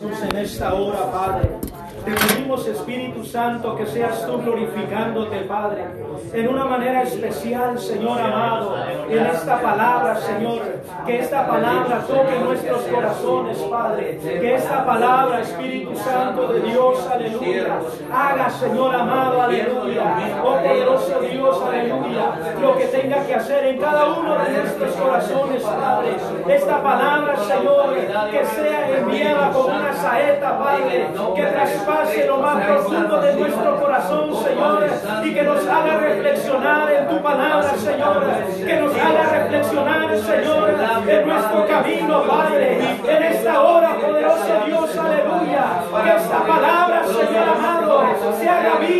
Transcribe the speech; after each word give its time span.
en 0.00 0.36
esta 0.36 0.74
hora, 0.74 1.10
Padre. 1.10 1.67
Te 2.04 2.12
pedimos, 2.12 2.66
Espíritu 2.66 3.24
Santo, 3.24 3.76
que 3.76 3.86
seas 3.86 4.26
tú 4.26 4.40
glorificándote, 4.40 5.40
Padre, 5.40 5.84
en 6.32 6.48
una 6.48 6.64
manera 6.64 7.02
especial, 7.02 7.78
Señor 7.78 8.20
amado, 8.20 8.76
en 9.08 9.26
esta 9.26 9.60
palabra, 9.60 10.16
Señor, 10.16 10.62
que 11.06 11.20
esta 11.20 11.46
palabra 11.46 12.00
toque 12.06 12.38
nuestros 12.42 12.82
corazones, 12.82 13.58
Padre, 13.58 14.18
que 14.22 14.54
esta 14.54 14.84
palabra, 14.84 15.40
Espíritu 15.40 15.96
Santo 15.96 16.52
de 16.52 16.60
Dios, 16.60 17.06
aleluya, 17.06 17.78
haga, 18.12 18.50
Señor 18.50 18.94
amado, 18.94 19.42
aleluya, 19.42 20.02
oh 20.42 20.58
poderoso 20.58 21.20
Dios, 21.20 21.62
aleluya, 21.62 22.54
lo 22.60 22.76
que 22.76 22.84
tenga 22.86 23.24
que 23.24 23.34
hacer 23.34 23.66
en 23.66 23.80
cada 23.80 24.06
uno 24.06 24.36
de 24.38 24.50
nuestros 24.50 24.92
corazones, 24.94 25.62
Padre. 25.62 26.16
Esta 26.48 26.82
palabra, 26.82 27.36
Señor, 27.36 27.94
que 28.30 28.44
sea 28.46 28.98
enviada 28.98 29.50
con 29.52 29.66
una 29.66 29.92
saeta, 29.94 30.58
Padre, 30.58 31.08
que 31.34 31.42
traspase 31.88 32.26
lo 32.26 32.38
más 32.38 32.64
profundo 32.64 33.20
de 33.20 33.34
nuestro 33.34 33.80
corazón, 33.80 34.44
Señor, 34.44 34.86
y 35.24 35.34
que 35.34 35.42
nos 35.42 35.66
haga 35.66 35.96
reflexionar 35.96 36.92
en 36.92 37.08
tu 37.08 37.22
palabra, 37.22 37.74
Señor, 37.76 38.26
que 38.66 38.76
nos 38.76 38.94
haga 38.94 39.22
reflexionar, 39.32 40.18
Señor, 40.18 40.74
en 41.08 41.26
nuestro 41.26 41.66
camino, 41.66 42.22
Padre, 42.24 42.78
en 43.08 43.22
esta 43.22 43.62
hora, 43.62 43.96
poderoso 43.96 44.64
Dios, 44.66 44.98
aleluya, 44.98 45.64
que 46.04 46.16
esta 46.16 46.38
palabra, 46.44 47.04
Señor 47.06 47.48
amado, 47.48 48.04
se 48.38 48.48
haga 48.48 48.74
viva, 48.80 48.97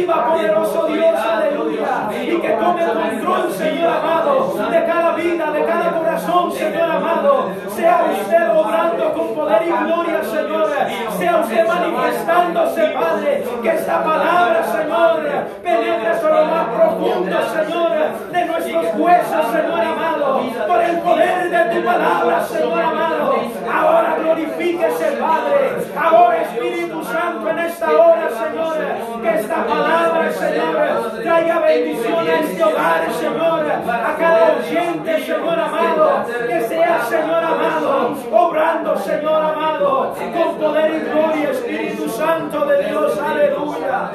Señor 6.68 6.90
amado, 6.90 7.50
sea 7.74 8.04
usted 8.12 8.50
obrando 8.50 9.12
con 9.14 9.34
poder 9.34 9.62
y 9.62 9.70
gloria, 9.70 10.22
Señor, 10.22 10.68
sea 11.16 11.36
usted 11.38 11.66
manifestándose, 11.66 12.88
Padre, 12.88 13.44
que 13.62 13.68
esta 13.70 14.04
palabra, 14.04 14.62
Señor, 14.64 15.22
penetre 15.62 16.08
hasta 16.08 16.28
lo 16.28 16.44
más 16.44 16.66
profundo, 16.68 17.36
Señor, 17.54 17.92
de 18.32 18.44
nuestros 18.44 18.84
huesos, 18.96 19.46
Señor 19.50 19.80
amado, 19.80 20.42
por 20.66 20.82
el 20.82 20.98
poder 20.98 21.50
de 21.50 21.74
tu 21.74 21.86
palabra, 21.86 22.44
Señor 22.44 22.82
amado. 22.82 23.34
Ahora 23.72 24.16
glorifíquese, 24.20 25.12
Padre. 25.12 25.70
Ahora, 25.96 26.27
Espíritu 26.48 27.04
Santo, 27.04 27.50
en 27.50 27.58
esta 27.58 27.90
hora, 27.90 28.28
Señor, 28.30 29.22
que 29.22 29.40
esta 29.40 29.66
palabra, 29.66 30.32
Señor, 30.32 31.22
traiga 31.22 31.58
bendición 31.60 32.28
a 32.28 32.34
este 32.40 32.64
hogar, 32.64 33.12
Señor, 33.12 33.66
a 33.70 34.16
cada 34.18 34.56
oyente, 34.56 35.24
Señor 35.24 35.58
amado, 35.58 36.24
que 36.46 36.60
sea, 36.62 37.04
Señor 37.04 37.44
amado, 37.44 38.14
obrando, 38.32 38.96
Señor 38.98 39.44
amado, 39.44 40.14
con 40.14 40.58
poder 40.58 40.94
y 40.94 41.10
gloria, 41.10 41.50
Espíritu 41.50 42.08
Santo 42.08 42.66
de 42.66 42.84
Dios, 42.84 43.18
aleluya. 43.18 44.12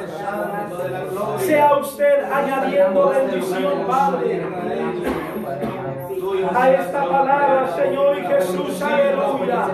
Sea 1.39 1.75
usted 1.77 2.31
añadiendo 2.31 3.09
bendición, 3.09 3.85
Padre 3.87 4.43
a 6.55 6.71
esta 6.71 7.03
palabra, 7.03 7.42
Jesús, 8.45 8.81
aleluya. 8.81 9.67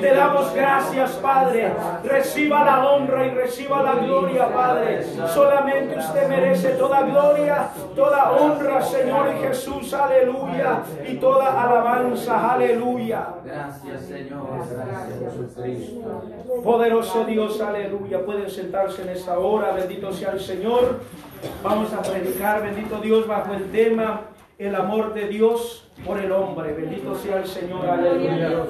Te 0.00 0.14
damos 0.14 0.54
gracias, 0.54 1.12
Padre. 1.12 1.72
Reciba 2.04 2.64
la 2.64 2.88
honra 2.88 3.26
y 3.26 3.30
reciba 3.30 3.82
la 3.82 3.94
gloria, 3.94 4.52
Padre. 4.52 5.04
Solamente 5.28 5.98
usted 5.98 6.28
merece 6.28 6.70
toda 6.70 7.02
gloria, 7.02 7.68
toda 7.94 8.32
honra, 8.32 8.82
Señor 8.82 9.34
y 9.34 9.40
Jesús, 9.46 9.92
aleluya. 9.92 10.82
Y 11.08 11.16
toda 11.16 11.62
alabanza, 11.62 12.52
aleluya. 12.52 13.28
Gracias, 13.44 14.02
Señor. 14.06 14.44
Poderoso 16.62 17.24
Dios, 17.24 17.60
aleluya. 17.60 18.24
Pueden 18.24 18.50
sentarse 18.50 19.02
en 19.02 19.10
esta 19.10 19.38
hora, 19.38 19.72
bendito 19.72 20.12
sea 20.12 20.32
el 20.32 20.40
Señor. 20.40 21.00
Vamos 21.62 21.92
a 21.92 22.00
predicar, 22.00 22.62
bendito 22.62 22.98
Dios, 23.00 23.26
bajo 23.26 23.52
el 23.52 23.70
tema 23.70 24.22
el 24.58 24.74
amor 24.76 25.14
de 25.14 25.26
Dios 25.28 25.83
por 26.04 26.18
el 26.18 26.32
hombre. 26.32 26.72
Bendito 26.72 27.14
sea 27.14 27.38
el 27.38 27.46
Señor, 27.46 27.88
aleluya. 27.88 28.64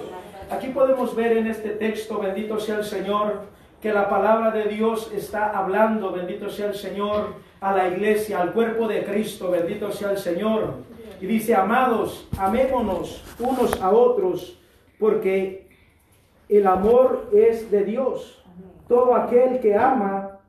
Aquí 0.50 0.68
podemos 0.68 1.14
ver 1.16 1.36
en 1.36 1.46
este 1.46 1.70
texto, 1.70 2.18
bendito 2.18 2.58
sea 2.58 2.78
el 2.78 2.84
Señor, 2.84 3.42
que 3.80 3.92
la 3.92 4.08
palabra 4.08 4.50
de 4.50 4.64
Dios 4.64 5.10
está 5.14 5.50
hablando, 5.50 6.12
bendito 6.12 6.48
sea 6.50 6.68
el 6.68 6.74
Señor, 6.74 7.34
a 7.60 7.74
la 7.74 7.88
iglesia, 7.88 8.40
al 8.40 8.52
cuerpo 8.52 8.86
de 8.88 9.04
Cristo, 9.04 9.50
bendito 9.50 9.90
sea 9.90 10.10
el 10.10 10.18
Señor. 10.18 10.74
Y 11.20 11.26
dice, 11.26 11.54
amados, 11.54 12.28
amémonos 12.38 13.22
unos 13.38 13.80
a 13.80 13.90
otros, 13.90 14.58
porque 14.98 15.66
el 16.48 16.66
amor 16.66 17.30
es 17.32 17.70
de 17.70 17.84
Dios. 17.84 18.44
Todo 18.88 19.14
aquel 19.14 19.60
que 19.60 19.74
ama 19.74 20.40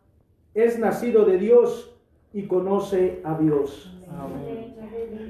es 0.54 0.78
nacido 0.78 1.24
de 1.26 1.38
Dios 1.38 1.92
y 2.34 2.48
conoce 2.48 3.22
a 3.24 3.38
Dios. 3.38 3.95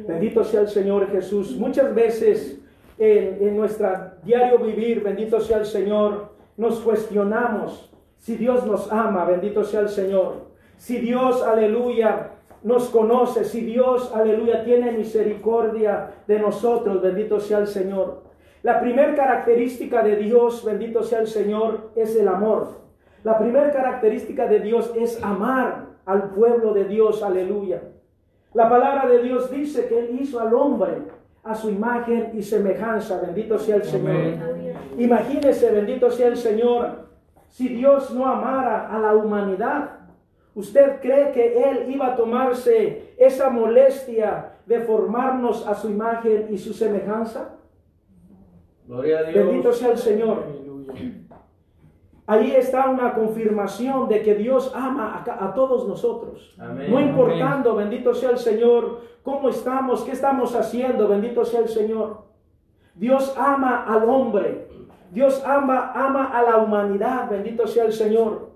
Bendito 0.07 0.43
sea 0.43 0.61
el 0.61 0.67
Señor 0.67 1.11
Jesús. 1.11 1.57
Muchas 1.57 1.93
veces 1.93 2.59
en, 2.97 3.47
en 3.47 3.57
nuestro 3.57 3.89
diario 4.23 4.59
vivir, 4.59 5.03
bendito 5.03 5.39
sea 5.39 5.57
el 5.57 5.65
Señor, 5.65 6.33
nos 6.57 6.79
cuestionamos 6.79 7.91
si 8.17 8.37
Dios 8.37 8.65
nos 8.65 8.91
ama, 8.91 9.25
bendito 9.25 9.63
sea 9.63 9.81
el 9.81 9.89
Señor. 9.89 10.45
Si 10.77 10.97
Dios, 10.97 11.43
aleluya, 11.43 12.31
nos 12.63 12.89
conoce, 12.89 13.43
si 13.43 13.61
Dios, 13.61 14.11
aleluya, 14.15 14.63
tiene 14.63 14.91
misericordia 14.91 16.11
de 16.27 16.39
nosotros, 16.39 17.01
bendito 17.01 17.39
sea 17.39 17.59
el 17.59 17.67
Señor. 17.67 18.23
La 18.63 18.81
primera 18.81 19.13
característica 19.13 20.01
de 20.01 20.15
Dios, 20.15 20.65
bendito 20.65 21.03
sea 21.03 21.19
el 21.19 21.27
Señor, 21.27 21.91
es 21.95 22.15
el 22.15 22.27
amor. 22.27 22.69
La 23.23 23.37
primera 23.37 23.71
característica 23.71 24.47
de 24.47 24.59
Dios 24.59 24.91
es 24.95 25.21
amar 25.23 25.89
al 26.05 26.31
pueblo 26.31 26.73
de 26.73 26.85
Dios, 26.85 27.21
aleluya. 27.21 27.83
La 28.55 28.69
palabra 28.69 29.05
de 29.07 29.21
Dios 29.21 29.51
dice 29.51 29.85
que 29.87 29.99
Él 29.99 30.17
hizo 30.21 30.39
al 30.39 30.53
hombre 30.53 30.93
a 31.43 31.53
su 31.53 31.69
imagen 31.69 32.31
y 32.33 32.41
semejanza, 32.41 33.19
bendito 33.21 33.59
sea 33.59 33.75
el 33.75 33.83
Señor. 33.83 34.15
Imagínese, 34.97 35.71
bendito 35.71 36.09
sea 36.09 36.27
el 36.29 36.37
Señor, 36.37 37.09
si 37.49 37.67
Dios 37.67 38.11
no 38.11 38.25
amara 38.25 38.89
a 38.89 38.97
la 38.97 39.13
humanidad, 39.13 39.99
¿usted 40.55 41.01
cree 41.01 41.33
que 41.33 41.69
Él 41.69 41.91
iba 41.91 42.13
a 42.13 42.15
tomarse 42.15 43.13
esa 43.17 43.49
molestia 43.49 44.53
de 44.65 44.79
formarnos 44.79 45.67
a 45.67 45.75
su 45.75 45.89
imagen 45.89 46.47
y 46.49 46.57
su 46.57 46.73
semejanza? 46.73 47.57
Gloria 48.87 49.19
a 49.19 49.23
Dios. 49.23 49.47
Bendito 49.47 49.73
sea 49.73 49.91
el 49.91 49.97
Señor. 49.97 50.43
Ahí 52.27 52.51
está 52.55 52.89
una 52.89 53.13
confirmación 53.13 54.07
de 54.09 54.23
que 54.23 54.33
Dios 54.35 54.71
ama 54.73 55.23
a, 55.25 55.45
a 55.45 55.53
todos 55.53 55.87
nosotros. 55.87 56.55
Amén. 56.57 56.91
No 56.91 56.99
importando, 56.99 57.75
bendito 57.75 58.15
sea 58.15 58.31
el 58.31 58.39
Señor, 58.39 59.01
cómo 59.21 59.49
estamos, 59.49 60.03
qué 60.03 60.11
estamos 60.11 60.55
haciendo, 60.55 61.07
bendito 61.07 61.45
sea 61.45 61.59
el 61.59 61.69
Señor. 61.69 62.25
Dios 62.95 63.35
ama 63.37 63.83
al 63.83 64.09
hombre. 64.09 64.67
Dios 65.11 65.43
ama, 65.45 65.91
ama 65.93 66.25
a 66.25 66.41
la 66.41 66.57
humanidad, 66.57 67.29
bendito 67.29 67.67
sea 67.67 67.85
el 67.85 67.93
Señor. 67.93 68.49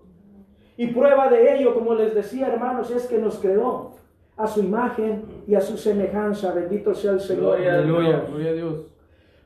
Y 0.76 0.88
prueba 0.88 1.30
de 1.30 1.56
ello, 1.56 1.74
como 1.76 1.94
les 1.94 2.16
decía 2.16 2.48
hermanos, 2.48 2.90
es 2.90 3.06
que 3.06 3.18
nos 3.20 3.38
creó 3.38 3.92
a 4.36 4.48
su 4.48 4.62
imagen 4.62 5.26
y 5.46 5.56
a 5.56 5.62
su 5.62 5.78
semejanza, 5.78 6.54
bendito 6.54 6.94
sea 6.96 7.12
el 7.12 7.20
Señor. 7.20 7.58
Gloria 7.58 7.74
Aleluya, 7.76 8.24
gloria 8.28 8.50
a 8.50 8.54
Dios. 8.54 8.86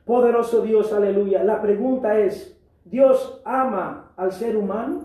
Poderoso 0.04 0.62
Dios, 0.62 0.92
aleluya. 0.92 1.42
La 1.44 1.60
pregunta 1.60 2.18
es, 2.18 2.56
¿Dios 2.84 3.40
ama 3.44 4.03
al 4.16 4.32
ser 4.32 4.56
humano? 4.56 5.04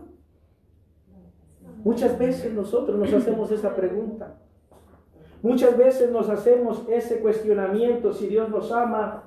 Muchas 1.83 2.17
veces 2.19 2.53
nosotros 2.53 2.97
nos 2.97 3.13
hacemos 3.13 3.51
esa 3.51 3.75
pregunta. 3.75 4.35
Muchas 5.41 5.77
veces 5.77 6.11
nos 6.11 6.29
hacemos 6.29 6.83
ese 6.89 7.19
cuestionamiento 7.19 8.11
si 8.11 8.27
Dios 8.27 8.49
nos 8.49 8.71
ama, 8.71 9.23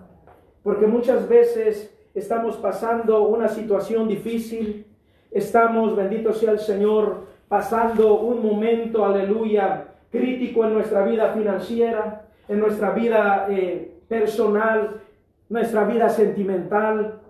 porque 0.63 0.87
muchas 0.87 1.27
veces 1.29 1.97
estamos 2.15 2.57
pasando 2.57 3.27
una 3.29 3.49
situación 3.49 4.09
difícil, 4.09 4.87
estamos, 5.31 5.97
bendito 5.97 6.35
sea 6.35 6.53
el 6.53 6.59
Señor, 6.59 7.27
pasando 7.49 8.21
un 8.21 8.43
momento, 8.43 9.05
aleluya, 9.05 9.89
crítico 10.11 10.65
en 10.67 10.75
nuestra 10.75 11.05
vida 11.05 11.33
financiera, 11.33 12.27
en 12.47 12.61
nuestra 12.61 12.91
vida 12.91 13.47
eh, 13.49 13.95
personal, 14.07 15.01
nuestra 15.49 15.85
vida 15.85 16.11
sentimental, 16.11 17.21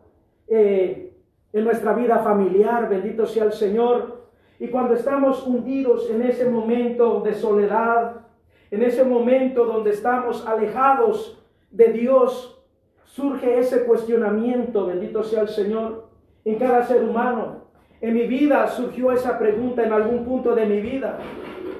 eh, 0.49 1.12
en 1.53 1.65
nuestra 1.65 1.93
vida 1.93 2.19
familiar, 2.19 2.89
bendito 2.89 3.27
sea 3.27 3.45
el 3.45 3.53
Señor. 3.53 4.23
Y 4.59 4.69
cuando 4.69 4.95
estamos 4.95 5.47
hundidos 5.47 6.09
en 6.11 6.23
ese 6.23 6.49
momento 6.49 7.21
de 7.21 7.35
soledad, 7.35 8.23
en 8.71 8.83
ese 8.83 9.05
momento 9.05 9.65
donde 9.65 9.91
estamos 9.91 10.47
alejados 10.47 11.45
de 11.71 11.93
Dios, 11.93 12.65
surge 13.05 13.59
ese 13.59 13.85
cuestionamiento, 13.85 14.87
bendito 14.87 15.23
sea 15.23 15.43
el 15.43 15.49
Señor, 15.49 16.09
en 16.45 16.59
cada 16.59 16.85
ser 16.85 17.05
humano. 17.05 17.63
En 18.01 18.15
mi 18.15 18.27
vida 18.27 18.67
surgió 18.69 19.13
esa 19.13 19.39
pregunta 19.39 19.85
en 19.85 19.93
algún 19.93 20.25
punto 20.25 20.55
de 20.55 20.67
mi 20.67 20.81
vida. 20.81 21.19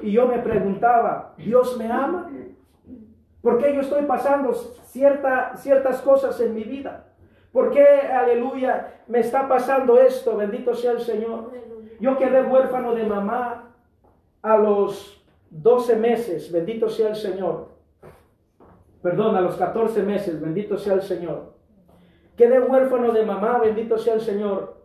Y 0.01 0.11
yo 0.11 0.27
me 0.27 0.39
preguntaba, 0.39 1.33
¿Dios 1.37 1.77
me 1.77 1.91
ama? 1.91 2.29
¿Por 3.41 3.57
qué 3.57 3.73
yo 3.73 3.81
estoy 3.81 4.05
pasando 4.05 4.53
cierta, 4.53 5.55
ciertas 5.57 6.01
cosas 6.01 6.39
en 6.39 6.53
mi 6.53 6.63
vida? 6.63 7.12
¿Por 7.53 7.69
qué, 7.69 7.85
aleluya, 7.85 8.95
me 9.07 9.19
está 9.19 9.47
pasando 9.47 9.99
esto? 9.99 10.35
Bendito 10.35 10.73
sea 10.73 10.93
el 10.93 11.01
Señor. 11.01 11.51
Yo 11.99 12.17
quedé 12.17 12.41
huérfano 12.41 12.95
de 12.95 13.03
mamá 13.03 13.75
a 14.41 14.57
los 14.57 15.23
12 15.51 15.95
meses, 15.97 16.51
bendito 16.51 16.89
sea 16.89 17.09
el 17.09 17.15
Señor. 17.15 17.69
Perdón, 19.03 19.35
a 19.35 19.41
los 19.41 19.55
14 19.55 20.01
meses, 20.01 20.41
bendito 20.41 20.79
sea 20.79 20.95
el 20.95 21.03
Señor. 21.03 21.53
Quedé 22.35 22.59
huérfano 22.59 23.11
de 23.11 23.23
mamá, 23.23 23.59
bendito 23.59 23.99
sea 23.99 24.15
el 24.15 24.21
Señor. 24.21 24.81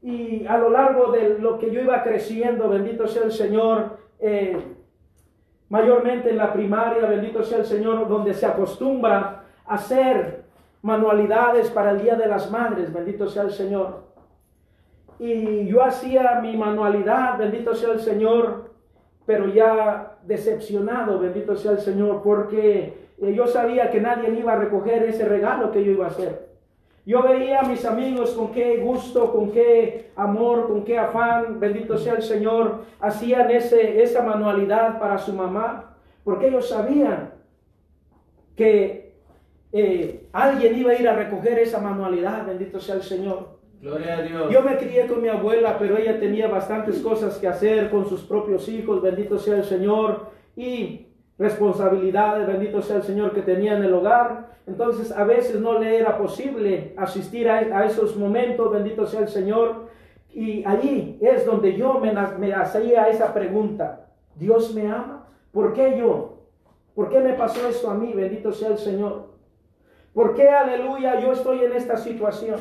Y 0.00 0.46
a 0.46 0.58
lo 0.58 0.70
largo 0.70 1.10
de 1.10 1.40
lo 1.40 1.58
que 1.58 1.72
yo 1.72 1.80
iba 1.80 2.04
creciendo, 2.04 2.68
bendito 2.68 3.08
sea 3.08 3.24
el 3.24 3.32
Señor, 3.32 3.98
eh, 4.20 4.56
mayormente 5.68 6.30
en 6.30 6.36
la 6.36 6.52
primaria, 6.52 7.04
bendito 7.06 7.42
sea 7.42 7.58
el 7.58 7.66
Señor, 7.66 8.06
donde 8.06 8.32
se 8.32 8.46
acostumbra 8.46 9.42
a 9.66 9.74
hacer 9.74 10.45
manualidades 10.86 11.68
para 11.70 11.90
el 11.90 12.00
Día 12.00 12.14
de 12.14 12.28
las 12.28 12.48
Madres, 12.48 12.92
bendito 12.92 13.26
sea 13.26 13.42
el 13.42 13.50
Señor. 13.50 14.04
Y 15.18 15.66
yo 15.66 15.82
hacía 15.82 16.38
mi 16.40 16.56
manualidad, 16.56 17.36
bendito 17.36 17.74
sea 17.74 17.92
el 17.94 17.98
Señor, 17.98 18.70
pero 19.26 19.48
ya 19.48 20.18
decepcionado, 20.22 21.18
bendito 21.18 21.56
sea 21.56 21.72
el 21.72 21.80
Señor, 21.80 22.22
porque 22.22 23.08
eh, 23.20 23.34
yo 23.34 23.48
sabía 23.48 23.90
que 23.90 24.00
nadie 24.00 24.30
iba 24.38 24.52
a 24.52 24.58
recoger 24.58 25.02
ese 25.02 25.24
regalo 25.24 25.72
que 25.72 25.82
yo 25.84 25.90
iba 25.90 26.04
a 26.04 26.10
hacer. 26.10 26.50
Yo 27.04 27.20
veía 27.20 27.62
a 27.62 27.68
mis 27.68 27.84
amigos 27.84 28.30
con 28.30 28.52
qué 28.52 28.76
gusto, 28.76 29.32
con 29.32 29.50
qué 29.50 30.12
amor, 30.14 30.68
con 30.68 30.84
qué 30.84 31.00
afán, 31.00 31.58
bendito 31.58 31.98
sea 31.98 32.14
el 32.14 32.22
Señor, 32.22 32.84
hacían 33.00 33.50
ese, 33.50 34.04
esa 34.04 34.22
manualidad 34.22 35.00
para 35.00 35.18
su 35.18 35.32
mamá, 35.32 35.96
porque 36.22 36.46
ellos 36.46 36.68
sabían 36.68 37.32
que 38.54 39.06
eh, 39.72 40.25
alguien 40.36 40.76
iba 40.76 40.92
a 40.92 40.94
ir 40.94 41.08
a 41.08 41.14
recoger 41.14 41.58
esa 41.58 41.80
manualidad, 41.80 42.46
bendito 42.46 42.78
sea 42.78 42.96
el 42.96 43.02
Señor. 43.02 43.56
Gloria 43.80 44.18
a 44.18 44.22
Dios. 44.22 44.52
Yo 44.52 44.62
me 44.62 44.76
crié 44.76 45.06
con 45.06 45.22
mi 45.22 45.28
abuela, 45.28 45.78
pero 45.78 45.96
ella 45.96 46.20
tenía 46.20 46.46
bastantes 46.46 46.98
cosas 47.00 47.38
que 47.38 47.48
hacer 47.48 47.90
con 47.90 48.06
sus 48.06 48.22
propios 48.22 48.68
hijos, 48.68 49.00
bendito 49.00 49.38
sea 49.38 49.56
el 49.56 49.64
Señor, 49.64 50.26
y 50.54 51.06
responsabilidades, 51.38 52.46
bendito 52.46 52.82
sea 52.82 52.96
el 52.96 53.02
Señor, 53.02 53.32
que 53.32 53.42
tenía 53.42 53.76
en 53.76 53.84
el 53.84 53.94
hogar. 53.94 54.56
Entonces 54.66 55.10
a 55.10 55.24
veces 55.24 55.58
no 55.60 55.78
le 55.78 55.96
era 55.96 56.18
posible 56.18 56.92
asistir 56.98 57.48
a, 57.48 57.86
esos 57.86 58.16
momentos, 58.16 58.70
bendito 58.70 59.06
sea 59.06 59.20
el 59.20 59.28
Señor. 59.28 59.86
Y 60.34 60.64
allí 60.66 61.18
es 61.22 61.46
donde 61.46 61.76
yo 61.76 61.94
me, 61.94 62.12
me 62.38 62.52
hacía 62.52 63.08
esa 63.08 63.32
pregunta, 63.32 64.08
¿Dios 64.34 64.74
me 64.74 64.86
ama? 64.86 65.28
¿Por 65.50 65.72
qué 65.72 65.96
yo? 65.98 66.42
¿Por 66.94 67.08
qué 67.08 67.20
me 67.20 67.32
pasó 67.32 67.66
esto 67.68 67.88
a 67.88 67.94
mí? 67.94 68.12
Bendito 68.12 68.52
sea 68.52 68.68
el 68.68 68.78
Señor. 68.78 69.35
¿Por 70.16 70.32
qué, 70.32 70.48
aleluya, 70.48 71.20
yo 71.20 71.32
estoy 71.32 71.62
en 71.62 71.74
esta 71.74 71.98
situación? 71.98 72.58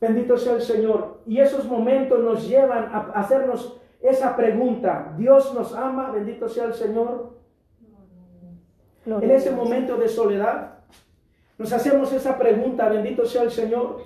Bendito 0.00 0.38
sea 0.38 0.54
el 0.54 0.62
Señor. 0.62 1.20
Y 1.26 1.40
esos 1.40 1.66
momentos 1.66 2.20
nos 2.20 2.48
llevan 2.48 2.84
a 2.84 3.00
hacernos 3.16 3.78
esa 4.00 4.34
pregunta. 4.34 5.12
¿Dios 5.18 5.52
nos 5.52 5.74
ama? 5.74 6.10
Bendito 6.10 6.48
sea 6.48 6.64
el 6.64 6.72
Señor. 6.72 7.36
En 9.04 9.30
ese 9.30 9.50
momento 9.50 9.98
de 9.98 10.08
soledad, 10.08 10.78
nos 11.58 11.70
hacemos 11.70 12.10
esa 12.14 12.38
pregunta, 12.38 12.88
bendito 12.88 13.26
sea 13.26 13.42
el 13.42 13.50
Señor. 13.50 13.98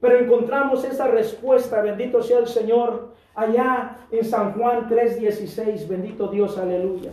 Pero 0.00 0.16
encontramos 0.16 0.82
esa 0.84 1.08
respuesta, 1.08 1.82
bendito 1.82 2.22
sea 2.22 2.38
el 2.38 2.46
Señor, 2.46 3.12
allá 3.34 3.98
en 4.10 4.24
San 4.24 4.54
Juan 4.54 4.88
3:16, 4.88 5.88
bendito 5.88 6.28
Dios, 6.28 6.56
aleluya. 6.56 7.12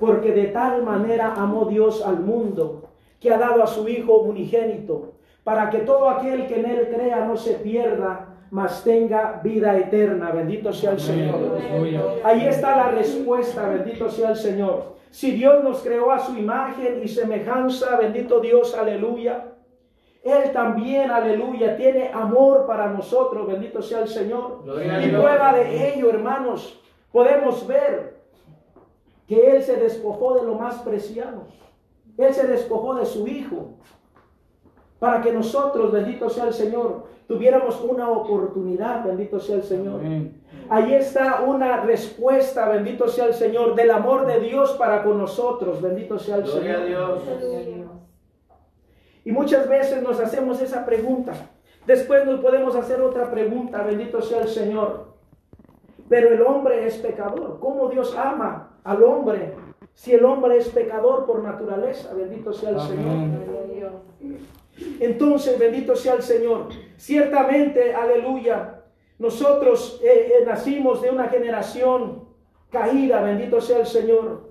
Porque 0.00 0.32
de 0.32 0.46
tal 0.46 0.82
manera 0.82 1.34
amó 1.34 1.66
Dios 1.66 2.02
al 2.02 2.20
mundo 2.20 2.88
que 3.22 3.32
ha 3.32 3.38
dado 3.38 3.62
a 3.62 3.66
su 3.66 3.88
Hijo 3.88 4.18
unigénito, 4.18 5.12
para 5.44 5.70
que 5.70 5.78
todo 5.78 6.10
aquel 6.10 6.46
que 6.46 6.58
en 6.58 6.66
Él 6.66 6.88
crea 6.92 7.24
no 7.24 7.36
se 7.36 7.54
pierda, 7.54 8.28
mas 8.50 8.82
tenga 8.84 9.40
vida 9.42 9.78
eterna. 9.78 10.30
Bendito 10.30 10.72
sea 10.72 10.90
el 10.90 11.00
Señor. 11.00 11.58
Ahí 12.24 12.46
está 12.46 12.76
la 12.76 12.88
respuesta, 12.90 13.68
bendito 13.68 14.10
sea 14.10 14.30
el 14.30 14.36
Señor. 14.36 14.92
Si 15.10 15.30
Dios 15.30 15.62
nos 15.62 15.82
creó 15.82 16.10
a 16.10 16.18
su 16.18 16.36
imagen 16.36 17.00
y 17.02 17.08
semejanza, 17.08 17.96
bendito 17.96 18.40
Dios, 18.40 18.76
aleluya. 18.76 19.52
Él 20.22 20.52
también, 20.52 21.10
aleluya, 21.10 21.76
tiene 21.76 22.10
amor 22.12 22.66
para 22.66 22.88
nosotros, 22.88 23.46
bendito 23.46 23.82
sea 23.82 24.00
el 24.00 24.08
Señor. 24.08 24.64
Y 25.02 25.08
prueba 25.08 25.52
de 25.54 25.94
ello, 25.94 26.10
hermanos, 26.10 26.80
podemos 27.10 27.66
ver 27.66 28.22
que 29.26 29.56
Él 29.56 29.62
se 29.62 29.76
despojó 29.76 30.34
de 30.34 30.46
lo 30.46 30.54
más 30.54 30.76
preciado. 30.80 31.46
Él 32.18 32.34
se 32.34 32.46
despojó 32.46 32.94
de 32.94 33.06
su 33.06 33.26
Hijo 33.26 33.74
para 34.98 35.20
que 35.20 35.32
nosotros, 35.32 35.90
bendito 35.90 36.30
sea 36.30 36.44
el 36.44 36.54
Señor, 36.54 37.06
tuviéramos 37.26 37.80
una 37.80 38.08
oportunidad, 38.10 39.04
bendito 39.04 39.40
sea 39.40 39.56
el 39.56 39.64
Señor. 39.64 40.00
Ahí 40.68 40.94
está 40.94 41.42
una 41.42 41.80
respuesta, 41.80 42.68
bendito 42.68 43.08
sea 43.08 43.26
el 43.26 43.34
Señor, 43.34 43.74
del 43.74 43.90
amor 43.90 44.26
de 44.26 44.40
Dios 44.40 44.72
para 44.72 45.02
con 45.02 45.18
nosotros, 45.18 45.82
bendito 45.82 46.18
sea 46.18 46.36
el 46.36 46.46
Señor. 46.46 46.86
Dios. 46.86 47.22
Y 49.24 49.32
muchas 49.32 49.68
veces 49.68 50.02
nos 50.02 50.20
hacemos 50.20 50.60
esa 50.60 50.84
pregunta. 50.84 51.32
Después 51.86 52.24
nos 52.24 52.40
podemos 52.40 52.76
hacer 52.76 53.00
otra 53.00 53.30
pregunta, 53.30 53.82
bendito 53.82 54.22
sea 54.22 54.42
el 54.42 54.48
Señor. 54.48 55.12
Pero 56.08 56.28
el 56.28 56.42
hombre 56.42 56.86
es 56.86 56.96
pecador. 56.98 57.58
¿Cómo 57.58 57.88
Dios 57.88 58.16
ama 58.16 58.78
al 58.84 59.02
hombre 59.02 59.54
si 59.94 60.14
el 60.14 60.24
hombre 60.24 60.58
es 60.58 60.68
pecador 60.68 61.26
por 61.26 61.42
naturaleza, 61.42 62.12
bendito 62.14 62.52
sea 62.52 62.70
el 62.70 62.80
Señor. 62.80 63.92
Entonces, 65.00 65.58
bendito 65.58 65.94
sea 65.94 66.14
el 66.14 66.22
Señor. 66.22 66.68
Ciertamente, 66.96 67.94
aleluya, 67.94 68.82
nosotros 69.18 70.00
eh, 70.02 70.32
eh, 70.40 70.44
nacimos 70.44 71.00
de 71.02 71.10
una 71.10 71.28
generación 71.28 72.24
caída, 72.70 73.22
bendito 73.22 73.60
sea 73.60 73.78
el 73.78 73.86
Señor. 73.86 74.50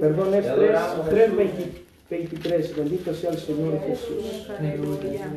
Perdón, 0.00 0.34
es 0.34 0.46
3.23, 0.46 2.76
bendito 2.76 3.12
sea 3.12 3.30
el 3.30 3.38
Señor 3.38 3.80
Jesús. 3.80 4.48
Aleluya. 4.58 5.28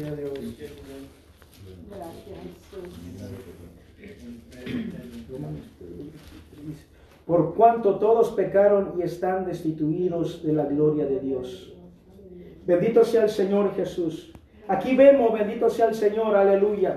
Por 7.25 7.53
cuanto 7.53 7.95
todos 7.95 8.31
pecaron 8.31 8.93
y 8.97 9.03
están 9.03 9.45
destituidos 9.45 10.41
de 10.43 10.53
la 10.53 10.65
gloria 10.65 11.05
de 11.05 11.19
Dios. 11.19 11.73
Bendito 12.65 13.03
sea 13.03 13.23
el 13.23 13.29
Señor 13.29 13.75
Jesús. 13.75 14.33
Aquí 14.67 14.95
vemos, 14.95 15.33
bendito 15.33 15.69
sea 15.69 15.89
el 15.89 15.95
Señor, 15.95 16.35
aleluya. 16.35 16.95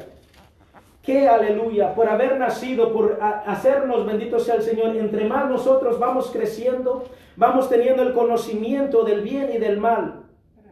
Que 1.03 1.29
aleluya, 1.29 1.95
por 1.95 2.09
haber 2.09 2.39
nacido, 2.39 2.93
por 2.93 3.19
hacernos, 3.21 4.07
bendito 4.07 4.39
sea 4.39 4.55
el 4.55 4.63
Señor, 4.63 4.97
entre 4.97 5.27
más 5.27 5.51
nosotros 5.51 5.99
vamos 5.99 6.31
creciendo, 6.31 7.05
vamos 7.37 7.69
teniendo 7.69 8.03
el 8.03 8.13
conocimiento 8.13 9.05
del 9.05 9.23
bien 9.23 9.51
y 9.53 9.59
del 9.59 9.79
mal. 9.81 10.23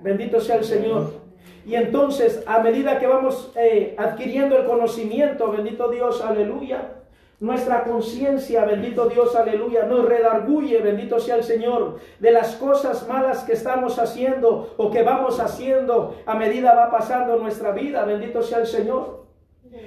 Bendito 0.02 0.40
sea 0.40 0.56
el 0.56 0.64
Señor. 0.64 1.19
Y 1.66 1.74
entonces, 1.74 2.42
a 2.46 2.60
medida 2.60 2.98
que 2.98 3.06
vamos 3.06 3.52
eh, 3.56 3.94
adquiriendo 3.98 4.56
el 4.56 4.64
conocimiento, 4.64 5.50
bendito 5.50 5.88
Dios, 5.88 6.22
aleluya, 6.22 7.00
nuestra 7.40 7.84
conciencia, 7.84 8.64
bendito 8.64 9.08
Dios, 9.08 9.34
aleluya, 9.34 9.84
nos 9.84 10.06
redarguye, 10.06 10.78
bendito 10.78 11.18
sea 11.18 11.36
el 11.36 11.44
Señor, 11.44 11.98
de 12.18 12.30
las 12.30 12.56
cosas 12.56 13.08
malas 13.08 13.44
que 13.44 13.54
estamos 13.54 13.98
haciendo 13.98 14.74
o 14.76 14.90
que 14.90 15.02
vamos 15.02 15.40
haciendo 15.40 16.16
a 16.26 16.34
medida 16.34 16.74
va 16.74 16.90
pasando 16.90 17.36
nuestra 17.36 17.72
vida, 17.72 18.04
bendito 18.04 18.42
sea 18.42 18.58
el 18.58 18.66
Señor. 18.66 19.24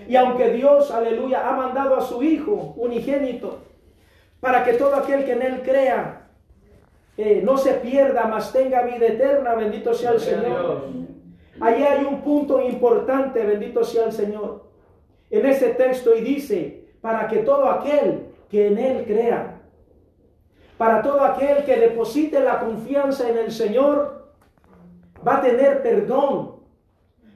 Y 0.07 0.15
aunque 0.15 0.49
Dios, 0.49 0.89
aleluya, 0.91 1.47
ha 1.47 1.53
mandado 1.55 1.95
a 1.95 2.01
su 2.01 2.23
Hijo 2.23 2.73
unigénito 2.77 3.59
para 4.39 4.63
que 4.63 4.73
todo 4.73 4.95
aquel 4.95 5.23
que 5.25 5.33
en 5.33 5.41
Él 5.41 5.61
crea 5.63 6.27
eh, 7.17 7.41
no 7.43 7.57
se 7.57 7.73
pierda, 7.73 8.25
mas 8.25 8.51
tenga 8.51 8.81
vida 8.81 9.05
eterna, 9.05 9.53
bendito 9.53 9.93
sea 9.93 10.11
el 10.11 10.19
Señor. 10.19 10.85
Allí 11.59 11.83
hay 11.83 12.03
un 12.03 12.21
punto 12.21 12.61
importante, 12.61 13.43
bendito 13.45 13.83
sea 13.83 14.05
el 14.05 14.11
Señor, 14.11 14.63
en 15.29 15.45
ese 15.45 15.69
texto 15.69 16.15
y 16.15 16.21
dice, 16.21 16.85
para 17.01 17.27
que 17.27 17.37
todo 17.39 17.69
aquel 17.69 18.27
que 18.49 18.67
en 18.67 18.77
Él 18.77 19.05
crea. 19.05 19.61
Para 20.77 21.01
todo 21.01 21.21
aquel 21.21 21.63
que 21.63 21.77
deposite 21.77 22.39
la 22.39 22.59
confianza 22.59 23.29
en 23.29 23.37
el 23.37 23.51
Señor, 23.51 24.33
va 25.25 25.37
a 25.37 25.41
tener 25.41 25.81
perdón, 25.83 26.62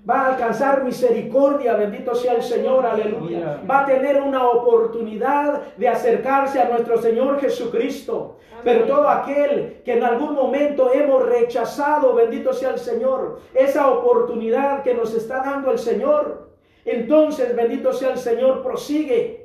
va 0.10 0.22
a 0.22 0.28
alcanzar 0.34 0.84
misericordia, 0.84 1.76
bendito 1.76 2.16
sea 2.16 2.34
el 2.34 2.44
Señor, 2.44 2.86
aleluya. 2.86 3.62
Va 3.70 3.82
a 3.82 3.86
tener 3.86 4.22
una 4.22 4.48
oportunidad 4.50 5.76
de 5.76 5.88
acercarse 5.88 6.60
a 6.60 6.70
nuestro 6.70 7.02
Señor 7.02 7.40
Jesucristo. 7.42 8.38
Pero 8.64 8.86
todo 8.86 9.08
aquel 9.08 9.82
que 9.84 9.98
en 9.98 10.04
algún 10.04 10.34
momento 10.34 10.92
hemos 10.94 11.26
rechazado, 11.26 12.14
bendito 12.16 12.54
sea 12.54 12.72
el 12.72 12.80
Señor, 12.80 13.40
esa 13.54 13.90
oportunidad 13.90 14.84
que 14.84 14.94
nos 14.94 15.14
está 15.14 15.38
dando 15.38 15.72
el 15.72 15.80
Señor, 15.80 16.48
entonces 16.86 17.56
bendito 17.56 17.92
sea 17.94 18.12
el 18.12 18.18
Señor, 18.18 18.64
prosigue. 18.64 19.37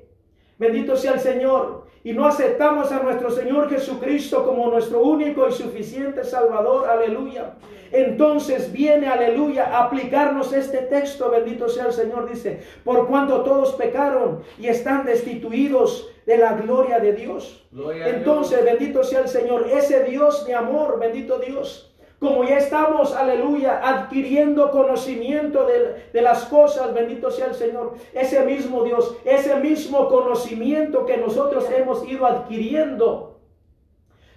Bendito 0.63 0.97
sea 0.97 1.15
el 1.15 1.19
Señor 1.19 1.87
y 2.05 2.13
no 2.13 2.25
aceptamos 2.25 2.93
a 2.93 3.03
nuestro 3.03 3.33
Señor 3.33 3.69
Jesucristo 3.69 4.47
como 4.47 4.71
nuestro 4.71 5.03
único 5.03 5.49
y 5.49 5.53
suficiente 5.53 6.23
Salvador, 6.23 6.89
aleluya. 6.89 7.55
Entonces 7.91 8.71
viene, 8.71 9.09
aleluya, 9.09 9.65
a 9.65 9.87
aplicarnos 9.87 10.53
este 10.53 10.79
texto, 10.83 11.33
bendito 11.33 11.69
sea 11.69 11.87
el 11.87 11.93
Señor, 11.93 12.31
dice, 12.31 12.63
por 12.85 13.09
cuanto 13.09 13.43
todos 13.43 13.73
pecaron 13.73 14.45
y 14.57 14.69
están 14.69 15.05
destituidos 15.05 16.09
de 16.27 16.39
la 16.39 16.53
gloria 16.53 17.01
de 17.01 17.13
Dios. 17.13 17.67
Entonces, 18.07 18.65
bendito 18.65 19.03
sea 19.03 19.23
el 19.23 19.29
Señor, 19.29 19.67
ese 19.69 20.05
Dios 20.05 20.47
de 20.47 20.55
amor, 20.55 21.01
bendito 21.01 21.41
Dios 21.41 21.92
como 22.23 22.45
ya 22.45 22.59
estamos, 22.59 23.13
aleluya, 23.17 23.81
adquiriendo 23.83 24.71
conocimiento 24.71 25.67
de, 25.67 26.05
de, 26.13 26.23
las 26.23 26.45
cosas, 26.45 26.95
bendito 26.95 27.33
sea 27.33 27.47
el 27.47 27.55
Señor, 27.55 27.95
ese 28.15 28.45
mismo 28.45 28.85
Dios, 28.85 29.17
ese 29.25 29.57
mismo 29.57 30.07
conocimiento 30.09 31.05
que 31.05 31.17
nosotros 31.17 31.69
hemos 31.77 32.09
ido 32.09 32.25
adquiriendo, 32.25 33.41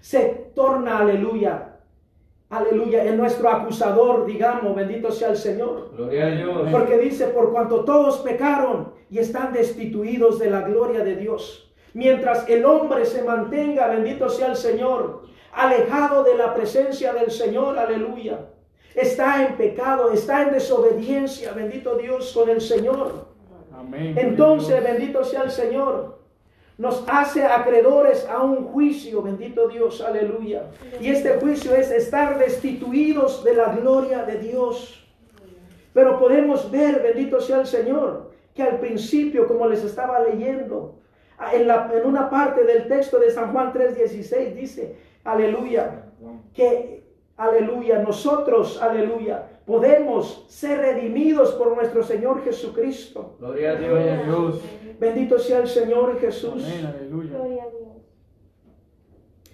se 0.01 0.49
torna, 0.55 0.97
aleluya, 0.97 1.75
aleluya, 2.49 3.05
en 3.05 3.17
nuestro 3.17 3.49
acusador, 3.49 4.25
digamos, 4.25 4.75
bendito 4.75 5.11
sea 5.11 5.29
el 5.29 5.37
Señor. 5.37 5.91
Gloria 5.95 6.25
a 6.25 6.31
Dios. 6.31 6.69
Porque 6.71 6.97
dice, 6.97 7.27
por 7.27 7.51
cuanto 7.51 7.85
todos 7.85 8.17
pecaron 8.17 8.93
y 9.11 9.19
están 9.19 9.53
destituidos 9.53 10.39
de 10.39 10.49
la 10.49 10.61
gloria 10.61 11.03
de 11.03 11.17
Dios. 11.17 11.71
Mientras 11.93 12.49
el 12.49 12.65
hombre 12.65 13.05
se 13.05 13.23
mantenga, 13.23 13.87
bendito 13.89 14.27
sea 14.27 14.47
el 14.47 14.55
Señor, 14.55 15.34
alejado 15.55 16.23
de 16.23 16.35
la 16.35 16.53
presencia 16.53 17.13
del 17.13 17.31
Señor, 17.31 17.79
aleluya. 17.79 18.39
Está 18.93 19.45
en 19.45 19.55
pecado, 19.55 20.11
está 20.11 20.43
en 20.43 20.51
desobediencia, 20.51 21.53
bendito 21.53 21.95
Dios, 21.95 22.31
con 22.33 22.49
el 22.49 22.61
Señor. 22.61 23.27
Amén. 23.73 24.15
Entonces, 24.17 24.83
bendito 24.83 25.23
sea 25.23 25.43
el 25.43 25.51
Señor. 25.51 26.19
Nos 26.77 27.03
hace 27.07 27.45
acreedores 27.45 28.27
a 28.29 28.41
un 28.41 28.65
juicio, 28.65 29.21
bendito 29.21 29.69
Dios, 29.69 30.01
aleluya. 30.01 30.63
Y 30.99 31.09
este 31.09 31.37
juicio 31.39 31.73
es 31.73 31.89
estar 31.89 32.37
destituidos 32.37 33.43
de 33.45 33.53
la 33.53 33.73
gloria 33.75 34.23
de 34.23 34.37
Dios. 34.39 35.07
Pero 35.93 36.19
podemos 36.19 36.69
ver, 36.69 37.01
bendito 37.01 37.39
sea 37.39 37.61
el 37.61 37.67
Señor, 37.67 38.31
que 38.53 38.63
al 38.63 38.79
principio, 38.79 39.47
como 39.47 39.67
les 39.67 39.85
estaba 39.85 40.19
leyendo, 40.19 40.95
en, 41.53 41.67
la, 41.67 41.89
en 41.93 42.05
una 42.05 42.29
parte 42.29 42.63
del 42.63 42.87
texto 42.87 43.19
de 43.19 43.29
San 43.29 43.51
Juan 43.51 43.73
3:16 43.73 44.53
dice, 44.53 44.95
aleluya, 45.25 46.05
que, 46.53 47.03
aleluya, 47.35 47.99
nosotros, 47.99 48.81
aleluya, 48.81 49.59
podemos 49.65 50.45
ser 50.47 50.79
redimidos 50.79 51.51
por 51.53 51.75
nuestro 51.75 52.03
Señor 52.03 52.43
Jesucristo. 52.43 53.35
Gloria 53.39 53.71
a 53.71 53.75
Dios. 53.75 54.61
Bendito 54.99 55.37
sea 55.37 55.59
el 55.59 55.67
Señor 55.67 56.19
Jesús. 56.19 56.63
Amén, 56.63 56.85
aleluya. 56.85 57.37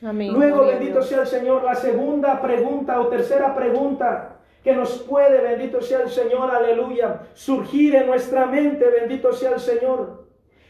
Amén. 0.04 0.34
Luego, 0.34 0.58
Gloria 0.58 0.76
a 0.76 0.78
bendito 0.78 1.00
Dios. 1.00 1.10
sea 1.10 1.22
el 1.22 1.28
Señor, 1.28 1.64
la 1.64 1.76
segunda 1.76 2.42
pregunta 2.42 3.00
o 3.00 3.08
tercera 3.08 3.56
pregunta 3.56 4.38
que 4.64 4.76
nos 4.76 5.00
puede, 5.00 5.42
bendito 5.42 5.82
sea 5.82 6.02
el 6.02 6.10
Señor, 6.10 6.52
aleluya, 6.52 7.22
surgir 7.34 7.96
en 7.96 8.08
nuestra 8.08 8.46
mente, 8.46 8.88
bendito 8.90 9.34
sea 9.34 9.54
el 9.54 9.60
Señor. 9.60 10.28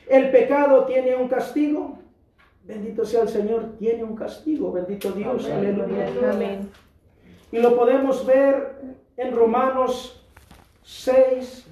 El 0.08 0.31
pecado 0.31 0.86
tiene 0.86 1.15
un 1.15 1.27
castigo. 1.27 2.00
Bendito 2.63 3.06
sea 3.06 3.24
el 3.24 3.30
Señor, 3.30 3.74
tiene 3.80 4.03
un 4.03 4.15
castigo, 4.15 4.72
bendito 4.72 5.12
Dios, 5.12 5.46
Amén. 5.46 5.82
aleluya. 5.82 6.32
Amén. 6.32 6.70
Y 7.51 7.58
lo 7.58 7.75
podemos 7.75 8.25
ver 8.25 8.75
en 9.18 9.36
Romanos 9.36 10.24
6, 10.84 11.65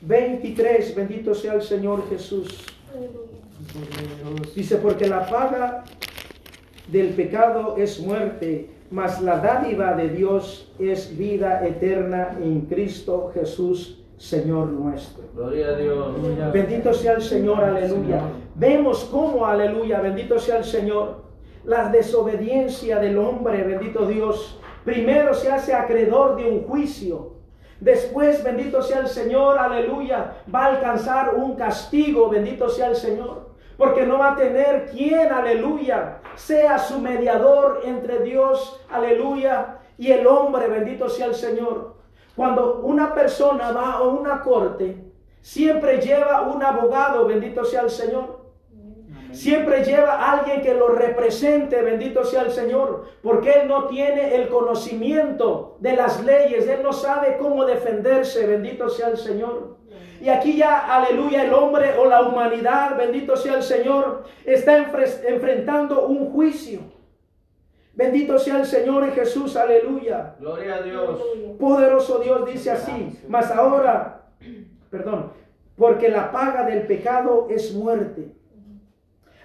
23, 0.00 0.94
bendito 0.94 1.34
sea 1.34 1.54
el 1.54 1.62
Señor 1.62 2.08
Jesús. 2.08 2.64
Dice, 4.54 4.76
porque 4.76 5.06
la 5.06 5.26
paga 5.28 5.84
del 6.88 7.10
pecado 7.10 7.76
es 7.76 8.00
muerte, 8.00 8.70
mas 8.90 9.20
la 9.20 9.38
dádiva 9.38 9.94
de 9.94 10.08
Dios 10.08 10.72
es 10.78 11.16
vida 11.16 11.66
eterna 11.66 12.36
en 12.42 12.62
Cristo 12.62 13.30
Jesús, 13.32 14.02
Señor 14.16 14.68
nuestro. 14.68 15.24
Gloria 15.34 15.68
a 15.68 15.76
Dios. 15.76 16.52
Bendito 16.52 16.92
sea 16.92 17.12
el 17.12 17.22
Señor, 17.22 17.62
aleluya. 17.62 18.22
Vemos 18.60 19.08
cómo, 19.10 19.46
aleluya, 19.46 20.02
bendito 20.02 20.38
sea 20.38 20.58
el 20.58 20.64
Señor. 20.64 21.22
La 21.64 21.88
desobediencia 21.88 22.98
del 22.98 23.16
hombre, 23.16 23.62
bendito 23.62 24.04
Dios. 24.04 24.60
Primero 24.84 25.32
se 25.32 25.50
hace 25.50 25.72
acreedor 25.72 26.36
de 26.36 26.44
un 26.44 26.64
juicio. 26.64 27.36
Después, 27.80 28.44
bendito 28.44 28.82
sea 28.82 28.98
el 28.98 29.08
Señor, 29.08 29.56
aleluya, 29.58 30.42
va 30.54 30.64
a 30.64 30.74
alcanzar 30.74 31.36
un 31.36 31.56
castigo, 31.56 32.28
bendito 32.28 32.68
sea 32.68 32.88
el 32.88 32.96
Señor. 32.96 33.48
Porque 33.78 34.04
no 34.04 34.18
va 34.18 34.32
a 34.32 34.36
tener 34.36 34.90
quien, 34.90 35.32
aleluya, 35.32 36.18
sea 36.34 36.78
su 36.78 37.00
mediador 37.00 37.80
entre 37.86 38.18
Dios, 38.18 38.78
aleluya, 38.90 39.78
y 39.96 40.12
el 40.12 40.26
hombre, 40.26 40.68
bendito 40.68 41.08
sea 41.08 41.24
el 41.24 41.34
Señor. 41.34 41.94
Cuando 42.36 42.80
una 42.80 43.14
persona 43.14 43.72
va 43.72 43.92
a 43.94 44.02
una 44.02 44.42
corte, 44.42 45.02
siempre 45.40 45.98
lleva 45.98 46.42
un 46.42 46.62
abogado, 46.62 47.24
bendito 47.24 47.64
sea 47.64 47.80
el 47.80 47.90
Señor. 47.90 48.49
Siempre 49.32 49.84
lleva 49.84 50.12
a 50.14 50.32
alguien 50.40 50.60
que 50.62 50.74
lo 50.74 50.88
represente, 50.88 51.80
bendito 51.82 52.24
sea 52.24 52.42
el 52.42 52.50
Señor, 52.50 53.04
porque 53.22 53.52
él 53.52 53.68
no 53.68 53.86
tiene 53.86 54.34
el 54.34 54.48
conocimiento 54.48 55.76
de 55.80 55.94
las 55.96 56.24
leyes, 56.24 56.66
él 56.68 56.82
no 56.82 56.92
sabe 56.92 57.36
cómo 57.38 57.64
defenderse, 57.64 58.46
bendito 58.46 58.88
sea 58.88 59.08
el 59.08 59.16
Señor. 59.16 59.76
Y 60.20 60.28
aquí 60.28 60.56
ya, 60.56 60.94
aleluya, 60.96 61.44
el 61.44 61.54
hombre 61.54 61.96
o 61.98 62.04
la 62.04 62.22
humanidad, 62.22 62.96
bendito 62.96 63.36
sea 63.36 63.54
el 63.54 63.62
Señor, 63.62 64.24
está 64.44 64.76
enfre- 64.78 65.20
enfrentando 65.26 66.06
un 66.06 66.30
juicio. 66.32 66.80
Bendito 67.94 68.38
sea 68.38 68.58
el 68.58 68.66
Señor 68.66 69.10
Jesús, 69.12 69.56
aleluya. 69.56 70.34
Gloria 70.38 70.76
a 70.76 70.82
Dios. 70.82 71.20
Poderoso 71.58 72.18
Dios 72.18 72.46
dice 72.46 72.70
así, 72.70 73.18
mas 73.28 73.50
ahora, 73.50 74.26
perdón, 74.90 75.32
porque 75.76 76.08
la 76.08 76.30
paga 76.30 76.64
del 76.64 76.86
pecado 76.86 77.46
es 77.50 77.74
muerte. 77.74 78.32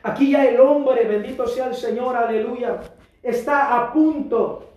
Aquí 0.06 0.34
ya 0.34 0.46
el 0.46 0.60
hombre, 0.60 1.04
bendito 1.06 1.48
sea 1.48 1.66
el 1.66 1.74
Señor, 1.74 2.16
aleluya, 2.16 2.80
está 3.24 3.76
a 3.76 3.92
punto, 3.92 4.70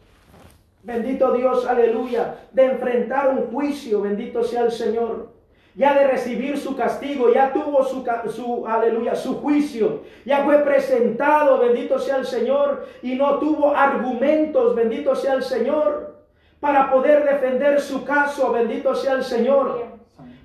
bendito 0.82 1.32
Dios, 1.34 1.66
aleluya, 1.66 2.36
de 2.50 2.64
enfrentar 2.64 3.28
un 3.28 3.52
juicio, 3.52 4.00
bendito 4.00 4.42
sea 4.42 4.62
el 4.62 4.72
Señor. 4.72 5.28
Ya 5.74 5.92
de 5.98 6.06
recibir 6.06 6.56
su 6.56 6.74
castigo, 6.74 7.30
ya 7.30 7.52
tuvo 7.52 7.84
su, 7.84 8.06
su, 8.30 8.66
aleluya, 8.66 9.14
su 9.14 9.36
juicio, 9.42 10.00
ya 10.24 10.46
fue 10.46 10.60
presentado, 10.60 11.58
bendito 11.58 11.98
sea 11.98 12.16
el 12.16 12.24
Señor, 12.24 12.86
y 13.02 13.14
no 13.14 13.38
tuvo 13.38 13.76
argumentos, 13.76 14.74
bendito 14.74 15.14
sea 15.14 15.34
el 15.34 15.42
Señor, 15.42 16.24
para 16.58 16.90
poder 16.90 17.26
defender 17.26 17.82
su 17.82 18.02
caso, 18.02 18.50
bendito 18.50 18.94
sea 18.94 19.12
el 19.12 19.24
Señor. 19.24 19.88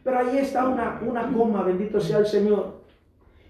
Pero 0.04 0.20
ahí 0.20 0.40
está 0.40 0.68
una, 0.68 1.00
una 1.08 1.32
coma, 1.32 1.64
bendito 1.64 2.02
sea 2.02 2.18
el 2.18 2.28
Señor. 2.28 2.83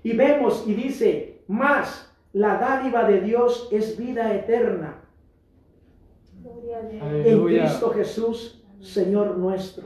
Y 0.04 0.16
vemos 0.16 0.66
y 0.68 0.74
dice, 0.74 1.42
más 1.48 2.14
la 2.34 2.58
dádiva 2.58 3.06
de 3.06 3.22
Dios 3.22 3.70
es 3.72 3.98
vida 3.98 4.34
eterna 4.34 5.04
en. 7.24 7.46
Cristo 7.46 7.92
Jesús, 7.92 8.64
Señor 8.82 9.38
nuestro. 9.38 9.86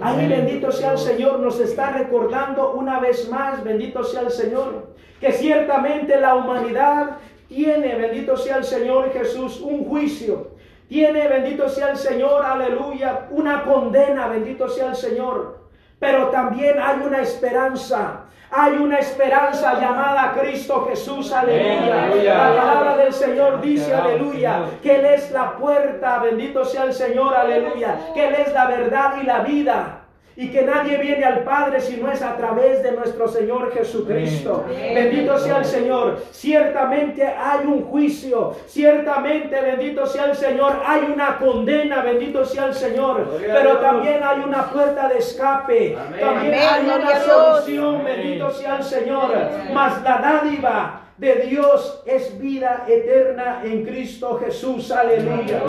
Ahí 0.00 0.28
bendito 0.28 0.70
sea 0.72 0.92
el 0.92 0.98
Señor, 0.98 1.40
nos 1.40 1.58
está 1.60 1.92
recordando 1.92 2.72
una 2.74 3.00
vez 3.00 3.28
más, 3.28 3.62
bendito 3.62 4.04
sea 4.04 4.22
el 4.22 4.30
Señor, 4.30 4.94
que 5.20 5.32
ciertamente 5.32 6.18
la 6.20 6.36
humanidad 6.36 7.18
tiene, 7.48 7.96
bendito 7.96 8.36
sea 8.36 8.58
el 8.58 8.64
Señor 8.64 9.12
Jesús, 9.12 9.60
un 9.60 9.84
juicio. 9.84 10.52
Tiene, 10.88 11.28
bendito 11.28 11.68
sea 11.68 11.90
el 11.90 11.96
Señor, 11.96 12.44
aleluya, 12.44 13.28
una 13.30 13.64
condena, 13.64 14.28
bendito 14.28 14.68
sea 14.68 14.90
el 14.90 14.96
Señor. 14.96 15.60
Pero 15.98 16.28
también 16.28 16.76
hay 16.80 17.00
una 17.06 17.20
esperanza. 17.20 18.26
Hay 18.52 18.72
una 18.78 18.98
esperanza 18.98 19.80
llamada 19.80 20.32
Cristo 20.32 20.84
Jesús, 20.88 21.32
aleluya. 21.32 22.04
Aleluya. 22.04 22.34
La 22.34 22.56
palabra 22.56 22.96
del 22.96 23.12
Señor 23.12 23.60
dice, 23.60 23.94
aleluya, 23.94 24.64
que 24.82 24.96
Él 24.96 25.04
es 25.04 25.30
la 25.30 25.56
puerta, 25.56 26.18
bendito 26.18 26.64
sea 26.64 26.84
el 26.84 26.92
Señor, 26.92 27.32
aleluya, 27.34 27.96
que 28.12 28.26
Él 28.26 28.34
es 28.34 28.52
la 28.52 28.66
verdad 28.66 29.14
y 29.22 29.24
la 29.24 29.40
vida. 29.40 29.99
Y 30.40 30.48
que 30.48 30.62
nadie 30.62 30.96
viene 30.96 31.22
al 31.22 31.40
Padre 31.40 31.82
si 31.82 31.98
no 31.98 32.10
es 32.10 32.22
a 32.22 32.34
través 32.34 32.82
de 32.82 32.92
nuestro 32.92 33.28
Señor 33.28 33.74
Jesucristo. 33.74 34.64
Bendito 34.70 35.38
sea 35.38 35.58
el 35.58 35.66
Señor. 35.66 36.16
Ciertamente 36.30 37.26
hay 37.26 37.66
un 37.66 37.84
juicio, 37.84 38.56
ciertamente, 38.66 39.60
bendito 39.60 40.06
sea 40.06 40.30
el 40.30 40.34
Señor, 40.34 40.80
hay 40.86 41.10
una 41.12 41.36
condena, 41.36 42.00
bendito 42.00 42.42
sea 42.46 42.68
el 42.68 42.74
Señor, 42.74 43.38
pero 43.38 43.80
también 43.80 44.22
hay 44.22 44.40
una 44.40 44.70
puerta 44.70 45.08
de 45.08 45.18
escape, 45.18 45.98
también 46.18 46.54
hay 46.54 46.86
una 46.86 47.20
solución, 47.20 48.02
bendito 48.02 48.50
sea 48.50 48.78
el 48.78 48.84
Señor. 48.84 49.30
Mas 49.74 50.02
la 50.02 50.22
dádiva 50.22 51.02
de 51.18 51.34
Dios 51.34 52.02
es 52.06 52.40
vida 52.40 52.86
eterna 52.88 53.60
en 53.62 53.84
Cristo 53.84 54.40
Jesús. 54.42 54.90
Aleluya. 54.90 55.62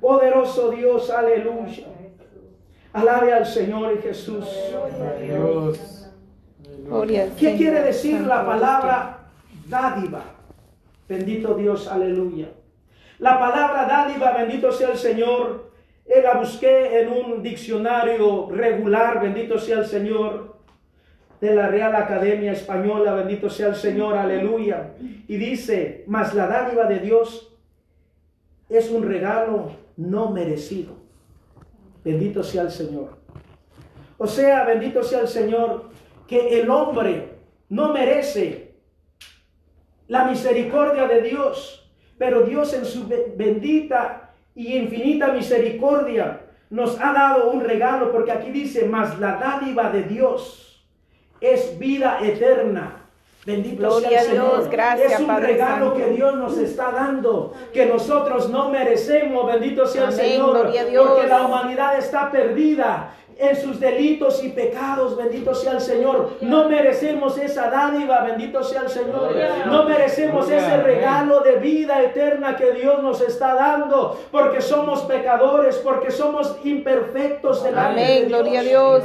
Poderoso 0.00 0.70
Dios, 0.70 1.08
aleluya. 1.10 1.87
Alabe 2.92 3.32
al 3.32 3.46
Señor 3.46 4.00
Jesús. 4.02 4.44
¿Qué 7.38 7.56
quiere 7.56 7.82
decir 7.82 8.20
la 8.20 8.46
palabra 8.46 9.28
dádiva? 9.66 10.22
Bendito 11.08 11.54
Dios, 11.54 11.86
aleluya. 11.88 12.48
La 13.18 13.38
palabra 13.38 13.86
dádiva, 13.86 14.32
bendito 14.32 14.72
sea 14.72 14.90
el 14.90 14.98
Señor. 14.98 15.70
Eh, 16.06 16.22
la 16.22 16.38
busqué 16.38 17.00
en 17.00 17.08
un 17.10 17.42
diccionario 17.42 18.48
regular, 18.50 19.20
bendito 19.20 19.58
sea 19.58 19.78
el 19.80 19.86
Señor 19.86 20.56
de 21.40 21.54
la 21.54 21.68
Real 21.68 21.94
Academia 21.94 22.52
Española, 22.52 23.14
bendito 23.14 23.50
sea 23.50 23.68
el 23.68 23.76
Señor, 23.76 24.16
aleluya. 24.16 24.94
Y 25.28 25.36
dice, 25.36 26.04
mas 26.06 26.34
la 26.34 26.46
dádiva 26.46 26.84
de 26.84 27.00
Dios 27.00 27.54
es 28.68 28.90
un 28.90 29.06
regalo 29.06 29.72
no 29.96 30.30
merecido. 30.30 30.97
Bendito 32.08 32.42
sea 32.42 32.62
el 32.62 32.70
Señor. 32.70 33.18
O 34.16 34.26
sea, 34.26 34.64
bendito 34.64 35.02
sea 35.02 35.20
el 35.20 35.28
Señor, 35.28 35.90
que 36.26 36.58
el 36.58 36.70
hombre 36.70 37.34
no 37.68 37.92
merece 37.92 38.76
la 40.06 40.24
misericordia 40.24 41.06
de 41.06 41.20
Dios, 41.20 41.92
pero 42.16 42.44
Dios 42.44 42.72
en 42.72 42.86
su 42.86 43.06
bendita 43.06 44.32
y 44.54 44.78
infinita 44.78 45.32
misericordia 45.32 46.46
nos 46.70 46.98
ha 46.98 47.12
dado 47.12 47.50
un 47.50 47.60
regalo, 47.60 48.10
porque 48.10 48.32
aquí 48.32 48.52
dice, 48.52 48.86
mas 48.86 49.18
la 49.18 49.34
dádiva 49.34 49.90
de 49.90 50.04
Dios 50.04 50.88
es 51.42 51.78
vida 51.78 52.20
eterna. 52.22 52.97
Bendito 53.46 54.00
sea 54.00 54.20
el 54.20 54.26
Señor. 54.26 54.68
es 55.02 55.20
un 55.20 55.36
regalo 55.40 55.94
que 55.94 56.10
Dios 56.10 56.34
nos 56.34 56.58
está 56.58 56.90
dando, 56.90 57.54
que 57.72 57.86
nosotros 57.86 58.50
no 58.50 58.68
merecemos. 58.70 59.46
Bendito 59.46 59.86
sea 59.86 60.06
el 60.06 60.12
Señor, 60.12 60.64
porque 60.64 61.26
la 61.28 61.46
humanidad 61.46 61.98
está 61.98 62.30
perdida 62.30 63.14
en 63.38 63.54
sus 63.56 63.78
delitos 63.78 64.42
y 64.42 64.48
pecados, 64.48 65.16
bendito 65.16 65.54
sea 65.54 65.72
el 65.72 65.80
Señor. 65.80 66.38
No 66.40 66.68
merecemos 66.68 67.38
esa 67.38 67.70
dádiva, 67.70 68.22
bendito 68.22 68.64
sea 68.64 68.82
el 68.82 68.88
Señor. 68.88 69.34
No 69.66 69.84
merecemos 69.84 70.50
ese 70.50 70.82
regalo 70.82 71.40
de 71.40 71.56
vida 71.56 72.02
eterna 72.02 72.56
que 72.56 72.72
Dios 72.72 73.00
nos 73.02 73.20
está 73.20 73.54
dando, 73.54 74.18
porque 74.32 74.60
somos 74.60 75.02
pecadores, 75.02 75.76
porque 75.76 76.10
somos 76.10 76.56
imperfectos 76.64 77.62
delante 77.62 78.00
de 78.00 78.26
Dios. 78.26 78.28
Gloria 78.28 78.60
a 78.60 78.62
Dios 78.64 79.04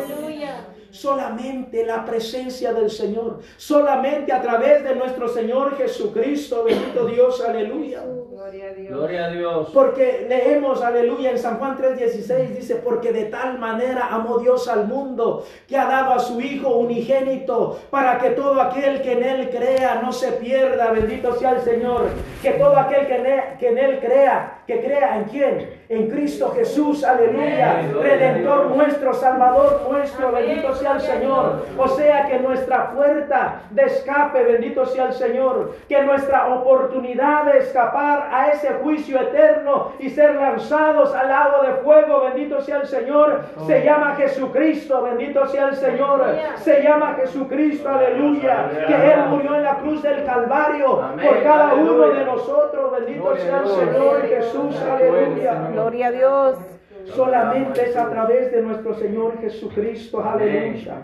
solamente 0.94 1.84
la 1.86 2.06
presencia 2.06 2.72
del 2.72 2.92
Señor, 2.92 3.40
solamente 3.58 4.32
a 4.32 4.42
través 4.42 4.84
de 4.84 4.96
nuestro 4.96 5.28
Señor 5.28 5.76
Jesucristo, 5.76 6.64
bendito 6.64 7.08
Dios, 7.08 7.42
aleluya. 7.42 8.04
Gloria 8.44 9.26
a 9.26 9.30
Dios. 9.30 9.70
Porque 9.74 10.26
leemos, 10.28 10.82
aleluya, 10.82 11.32
en 11.32 11.38
San 11.38 11.60
Juan 11.60 11.78
3:16 11.78 12.50
dice, 12.58 12.76
porque 12.76 13.14
de 13.14 13.26
tal 13.26 13.58
manera 13.58 14.08
amó 14.12 14.40
Dios 14.40 14.68
al 14.68 14.88
mundo 14.88 15.46
que 15.68 15.78
ha 15.78 15.86
dado 15.86 16.14
a 16.14 16.20
su 16.20 16.42
Hijo 16.42 16.76
unigénito 16.76 17.80
para 17.90 18.18
que 18.18 18.32
todo 18.32 18.62
aquel 18.62 19.02
que 19.02 19.14
en 19.14 19.24
Él 19.24 19.50
crea 19.50 20.02
no 20.04 20.12
se 20.12 20.34
pierda, 20.34 20.92
bendito 20.92 21.34
sea 21.36 21.52
el 21.52 21.62
Señor, 21.62 22.10
que 22.42 22.52
todo 22.52 22.76
aquel 22.76 23.08
que 23.08 23.16
en 23.16 23.58
que 23.58 23.70
en 23.70 23.78
él 23.78 24.00
crea, 24.00 24.60
que 24.68 24.82
crea 24.84 25.18
en 25.18 25.24
quién, 25.26 25.70
en 25.90 26.10
Cristo 26.10 26.52
Jesús, 26.56 27.04
aleluya, 27.04 27.82
Redentor 28.02 28.76
nuestro, 28.76 29.14
Salvador 29.14 29.88
nuestro, 29.90 30.32
bendito 30.32 30.74
sea 30.76 30.94
el 30.94 31.02
Señor. 31.02 31.66
O 31.78 31.88
sea 31.88 32.28
que 32.28 32.40
nuestra 32.40 32.92
puerta 32.92 33.62
de 33.70 33.84
escape, 33.84 34.44
bendito 34.44 34.86
sea 34.86 35.06
el 35.08 35.14
Señor, 35.14 35.76
que 35.88 36.02
nuestra 36.04 36.54
oportunidad 36.54 37.46
de 37.46 37.60
escapar 37.60 38.30
a 38.34 38.48
ese 38.50 38.74
juicio 38.82 39.22
eterno 39.22 39.92
y 40.00 40.10
ser 40.10 40.36
lanzados 40.36 41.14
al 41.14 41.30
lago 41.30 41.64
de 41.64 41.74
fuego, 41.84 42.22
bendito 42.22 42.62
sea 42.62 42.78
el 42.78 42.88
Señor, 42.88 43.42
se 43.68 43.84
llama 43.84 44.16
Jesucristo, 44.16 45.04
bendito 45.04 45.46
sea 45.48 45.70
el 45.70 45.76
Señor, 45.76 46.26
se 46.58 46.82
llama 46.82 47.16
Jesucristo, 47.16 47.90
aleluya, 47.90 48.70
que 48.88 48.94
Él 48.94 49.20
murió 49.30 49.56
en 49.56 49.64
la 49.64 49.78
cruz 49.78 50.02
del 50.02 50.26
Calvario 50.26 51.02
por 51.24 51.44
cada 51.44 51.74
uno 51.76 52.08
de 52.08 52.26
nosotros, 52.26 52.92
bendito 52.92 53.36
sea 53.38 53.60
el 53.60 53.68
Señor 53.68 54.22
Jesús, 54.28 54.82
aleluya. 54.82 55.70
Gloria 55.72 56.08
a 56.08 56.12
Dios. 56.12 56.58
Solamente 57.06 57.90
es 57.90 57.98
a 57.98 58.10
través 58.10 58.52
de 58.54 58.62
nuestro 58.62 58.94
Señor 58.94 59.38
Jesucristo. 59.42 60.24
Aleluya. 60.24 61.02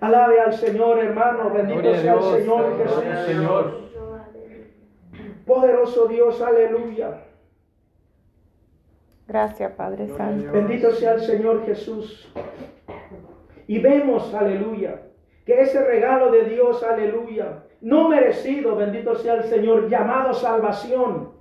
Alabe 0.00 0.40
al 0.40 0.52
Señor, 0.54 0.98
hermano. 0.98 1.50
Bendito 1.50 1.94
sea 1.94 2.14
el 2.14 2.22
Señor 2.22 2.64
Jesús. 2.78 3.87
Poderoso 5.48 6.06
Dios, 6.08 6.42
aleluya. 6.42 7.22
Gracias, 9.26 9.72
Padre 9.72 10.06
Santo. 10.08 10.52
Bendito 10.52 10.90
sea 10.92 11.14
el 11.14 11.20
Señor 11.20 11.64
Jesús. 11.64 12.30
Y 13.66 13.78
vemos, 13.78 14.34
aleluya, 14.34 15.00
que 15.46 15.62
ese 15.62 15.82
regalo 15.82 16.30
de 16.30 16.44
Dios, 16.44 16.82
aleluya, 16.82 17.64
no 17.80 18.10
merecido, 18.10 18.76
bendito 18.76 19.14
sea 19.14 19.36
el 19.36 19.44
Señor, 19.44 19.88
llamado 19.88 20.34
salvación, 20.34 21.32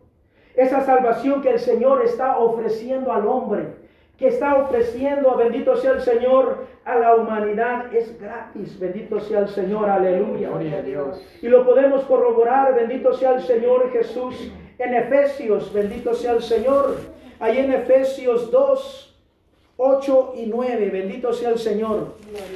esa 0.56 0.82
salvación 0.82 1.42
que 1.42 1.52
el 1.52 1.60
Señor 1.60 2.02
está 2.02 2.38
ofreciendo 2.38 3.12
al 3.12 3.28
hombre, 3.28 3.74
que 4.18 4.28
está 4.30 4.56
ofreciendo, 4.56 5.36
bendito 5.36 5.78
sea 5.78 5.92
el 5.92 6.02
Señor, 6.02 6.66
a 6.84 6.96
la 6.96 7.16
humanidad, 7.16 7.94
es 7.94 8.20
gratis. 8.20 8.80
Bendito 8.80 9.20
sea 9.20 9.40
el 9.40 9.50
Señor, 9.50 9.90
aleluya. 9.90 10.50
Y 11.42 11.48
lo 11.48 11.66
podemos 11.66 12.04
corroborar, 12.06 12.74
bendito 12.74 13.14
sea 13.14 13.36
el 13.36 13.44
Señor 13.44 13.92
Jesús, 13.92 14.52
en 14.80 14.94
Efesios, 14.96 15.72
bendito 15.72 16.16
sea 16.16 16.34
el 16.34 16.42
Señor. 16.42 16.96
Ahí 17.40 17.60
en 17.60 17.72
Efesios 17.72 18.50
2, 18.50 19.16
8 19.78 20.34
y 20.38 20.46
9, 20.48 20.90
bendito 20.90 21.32
sea 21.34 21.50
el 21.50 21.60
Señor. 21.60 22.16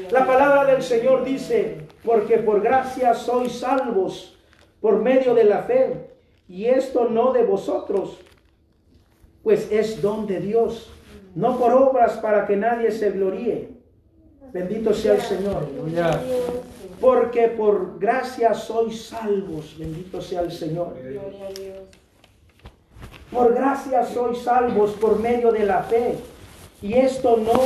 La 0.10 0.26
palabra 0.26 0.65
del 0.65 0.82
Señor 0.82 1.24
dice, 1.24 1.78
porque 2.04 2.38
por 2.38 2.62
gracia 2.62 3.13
sois 3.13 3.52
salvos 3.52 4.39
por 4.80 4.97
medio 5.00 5.36
de 5.36 5.43
la 5.43 5.60
fe 5.60 6.10
y 6.50 6.65
esto 6.65 7.08
no 7.08 7.32
de 7.32 7.43
vosotros, 7.43 8.19
pues 9.43 9.71
es 9.71 10.02
don 10.02 10.26
de 10.26 10.39
Dios, 10.39 10.91
no 11.36 11.58
por 11.58 11.74
obras 11.74 12.13
para 12.13 12.46
que 12.46 12.56
nadie 12.56 12.91
se 12.91 13.12
gloríe. 13.12 13.70
Bendito 14.52 14.94
sea 14.94 15.15
el 15.15 15.22
Señor. 15.22 15.67
Porque 17.00 17.48
por 17.48 18.00
gracia 18.00 18.54
sois 18.54 19.06
salvos. 19.06 19.76
Bendito 19.78 20.22
sea 20.22 20.41
el 20.41 20.52
Señor. 20.52 20.96
Por 23.32 23.54
gracia 23.54 24.06
sois 24.06 24.39
salvos 24.39 24.91
por 24.91 25.20
medio 25.20 25.52
de 25.52 25.65
la 25.65 25.84
fe. 25.84 26.15
Y 26.82 26.94
esto 26.94 27.38
no 27.38 27.62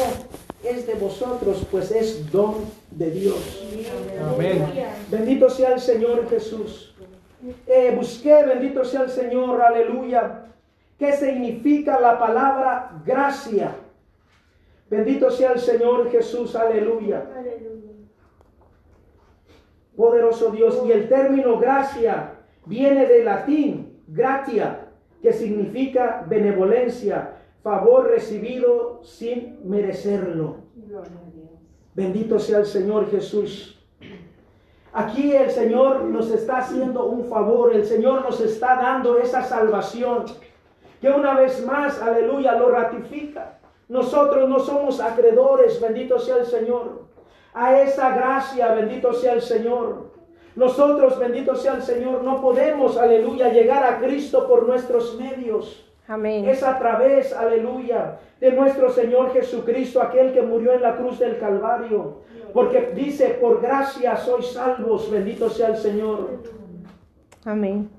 es 0.64 0.86
de 0.86 0.94
vosotros, 0.96 1.66
pues 1.72 1.92
es 1.92 2.32
don 2.32 2.56
de 2.92 3.12
Dios. 3.12 3.66
Amén. 4.34 4.66
Bendito 5.10 5.50
sea 5.50 5.74
el 5.74 5.80
Señor 5.82 6.30
Jesús. 6.30 6.94
Eh, 7.68 7.94
busqué, 7.96 8.44
bendito 8.44 8.84
sea 8.84 9.04
el 9.04 9.10
Señor, 9.10 9.62
aleluya, 9.62 10.46
qué 10.98 11.14
significa 11.14 12.00
la 12.00 12.20
palabra 12.20 13.02
gracia. 13.06 13.76
Bendito 14.90 15.30
sea 15.30 15.54
el 15.54 15.60
Señor 15.60 16.10
Jesús, 16.12 16.56
aleluya. 16.56 17.26
Poderoso 19.96 20.52
Dios. 20.52 20.82
Y 20.86 20.92
el 20.92 21.10
término 21.10 21.58
gracia 21.58 22.36
viene 22.66 23.06
del 23.08 23.26
latín, 23.26 24.04
gratia, 24.08 24.90
que 25.22 25.34
significa 25.34 26.24
benevolencia, 26.28 27.38
favor 27.64 28.10
recibido 28.10 29.02
sin 29.04 29.60
merecerlo. 29.68 30.58
Bendito 31.96 32.38
sea 32.38 32.60
el 32.60 32.66
Señor 32.66 33.10
Jesús. 33.10 33.76
Aquí 34.94 35.34
el 35.34 35.50
Señor 35.50 36.04
nos 36.04 36.32
está 36.32 36.60
haciendo 36.60 37.06
un 37.06 37.26
favor, 37.26 37.74
el 37.74 37.86
Señor 37.86 38.22
nos 38.22 38.40
está 38.40 38.76
dando 38.76 39.18
esa 39.18 39.44
salvación, 39.44 40.26
que 41.06 41.12
una 41.12 41.36
vez 41.36 41.64
más, 41.64 42.02
aleluya, 42.02 42.56
lo 42.56 42.72
ratifica. 42.72 43.60
Nosotros 43.90 44.50
no 44.50 44.58
somos 44.58 45.00
acreedores, 45.00 45.80
bendito 45.80 46.18
sea 46.18 46.38
el 46.38 46.48
Señor, 46.48 47.04
a 47.54 47.80
esa 47.80 48.16
gracia, 48.16 48.74
bendito 48.74 49.14
sea 49.14 49.34
el 49.34 49.44
Señor. 49.44 50.14
Nosotros, 50.56 51.20
bendito 51.20 51.56
sea 51.56 51.76
el 51.76 51.84
Señor, 51.84 52.24
no 52.24 52.42
podemos, 52.42 52.98
aleluya, 52.98 53.50
llegar 53.50 53.84
a 53.84 54.00
Cristo 54.00 54.48
por 54.48 54.68
nuestros 54.68 55.16
medios. 55.20 55.88
Amén. 56.08 56.50
Es 56.50 56.64
a 56.64 56.80
través, 56.80 57.34
aleluya, 57.34 58.18
de 58.40 58.52
nuestro 58.54 58.90
Señor 58.90 59.32
Jesucristo, 59.32 60.02
aquel 60.02 60.34
que 60.34 60.42
murió 60.42 60.74
en 60.74 60.82
la 60.82 60.96
cruz 60.96 61.20
del 61.20 61.38
Calvario. 61.38 62.22
Porque 62.52 62.94
dice, 62.96 63.38
por 63.40 63.62
gracia 63.62 64.18
sois 64.18 64.54
salvos, 64.54 65.12
bendito 65.12 65.52
sea 65.52 65.68
el 65.68 65.78
Señor. 65.78 66.42
Amén. 67.46 67.95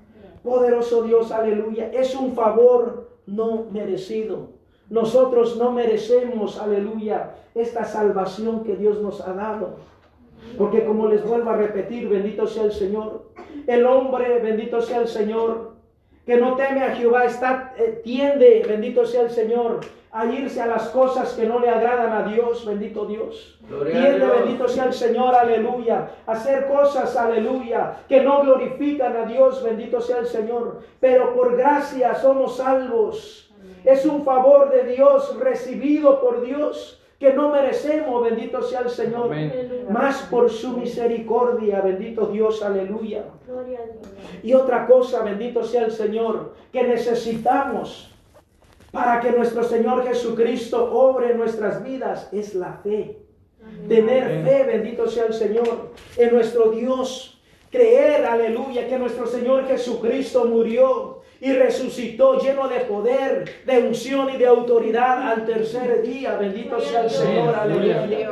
Poderoso 0.46 1.02
Dios, 1.02 1.32
aleluya. 1.32 1.90
Es 1.92 2.14
un 2.14 2.32
favor 2.32 3.11
no 3.26 3.66
merecido. 3.72 4.50
Nosotros 4.88 5.56
no 5.56 5.72
merecemos, 5.72 6.61
aleluya, 6.61 7.35
esta 7.56 7.85
salvación 7.85 8.62
que 8.62 8.76
Dios 8.76 9.02
nos 9.02 9.20
ha 9.20 9.32
dado. 9.32 9.78
Porque 10.56 10.85
como 10.85 11.09
les 11.09 11.26
vuelvo 11.26 11.50
a 11.50 11.56
repetir, 11.56 12.09
bendito 12.09 12.46
sea 12.46 12.62
el 12.62 12.70
Señor. 12.70 13.24
El 13.66 13.85
hombre, 13.87 14.38
bendito 14.38 14.80
sea 14.80 15.00
el 15.00 15.09
Señor, 15.09 15.72
que 16.24 16.37
no 16.37 16.54
teme 16.54 16.85
a 16.85 16.94
Jehová, 16.94 17.24
está, 17.24 17.74
eh, 17.76 18.00
tiende, 18.04 18.64
bendito 18.68 19.04
sea 19.04 19.22
el 19.22 19.30
Señor, 19.30 19.80
a 20.16 20.24
irse 20.24 20.62
a 20.62 20.66
las 20.66 20.88
cosas 20.88 21.35
que 21.35 21.44
no 21.44 21.59
le 21.59 21.68
agradan 21.68 22.11
a 22.11 22.26
Dios, 22.26 22.64
bendito 22.64 23.05
Dios. 23.05 23.59
Tiende, 23.68 24.24
bendito 24.26 24.66
sea 24.66 24.85
el 24.85 24.94
Señor, 24.94 25.35
aleluya, 25.35 26.09
hacer 26.26 26.68
cosas, 26.68 27.14
aleluya, 27.18 27.98
que 28.09 28.22
no 28.22 28.40
glorifican 28.40 29.14
a 29.14 29.26
Dios, 29.26 29.62
bendito 29.62 30.00
sea 30.00 30.20
el 30.20 30.26
Señor. 30.26 30.81
Pero 31.00 31.35
por 31.35 31.55
gracia 31.55 32.14
somos 32.14 32.57
salvos. 32.57 33.55
Es 33.85 34.07
un 34.07 34.24
favor 34.24 34.70
de 34.70 34.85
Dios 34.85 35.38
recibido 35.38 36.18
por 36.22 36.40
Dios 36.40 37.02
que 37.20 37.35
no 37.35 37.50
merecemos, 37.50 38.24
bendito 38.24 38.62
sea 38.62 38.81
el 38.81 38.90
Señor, 38.90 39.31
más 39.90 40.22
por 40.31 40.48
su 40.48 40.79
misericordia, 40.79 41.83
bendito 41.83 42.26
Dios, 42.29 42.62
aleluya. 42.62 43.24
Y 44.42 44.55
otra 44.55 44.87
cosa, 44.87 45.22
bendito 45.22 45.62
sea 45.62 45.85
el 45.85 45.92
Señor, 45.92 46.55
que 46.72 46.85
necesitamos 46.85 48.15
para 48.96 49.20
que 49.20 49.30
nuestro 49.30 49.62
Señor 49.62 50.06
Jesucristo 50.06 50.90
obre 50.90 51.32
en 51.32 51.37
nuestras 51.37 51.85
vidas 51.85 52.30
es 52.32 52.54
la 52.54 52.80
fe. 52.82 53.18
Tener 53.87 54.42
fe, 54.42 54.64
bendito 54.64 55.06
sea 55.06 55.26
el 55.26 55.35
Señor, 55.35 55.92
en 56.16 56.32
nuestro 56.32 56.70
Dios. 56.70 57.38
Creer, 57.70 58.24
aleluya, 58.24 58.88
que 58.88 58.98
nuestro 58.98 59.26
Señor 59.26 59.66
Jesucristo 59.66 60.46
murió 60.46 61.20
y 61.42 61.52
resucitó 61.52 62.40
lleno 62.40 62.68
de 62.68 62.80
poder, 62.80 63.44
de 63.66 63.78
unción 63.80 64.30
y 64.30 64.38
de 64.38 64.46
autoridad 64.46 65.30
al 65.30 65.44
tercer 65.44 66.00
día. 66.00 66.38
Bendito 66.38 66.80
sea 66.80 67.02
el 67.02 67.11
Señor, 67.11 67.54
aleluya. 67.54 68.30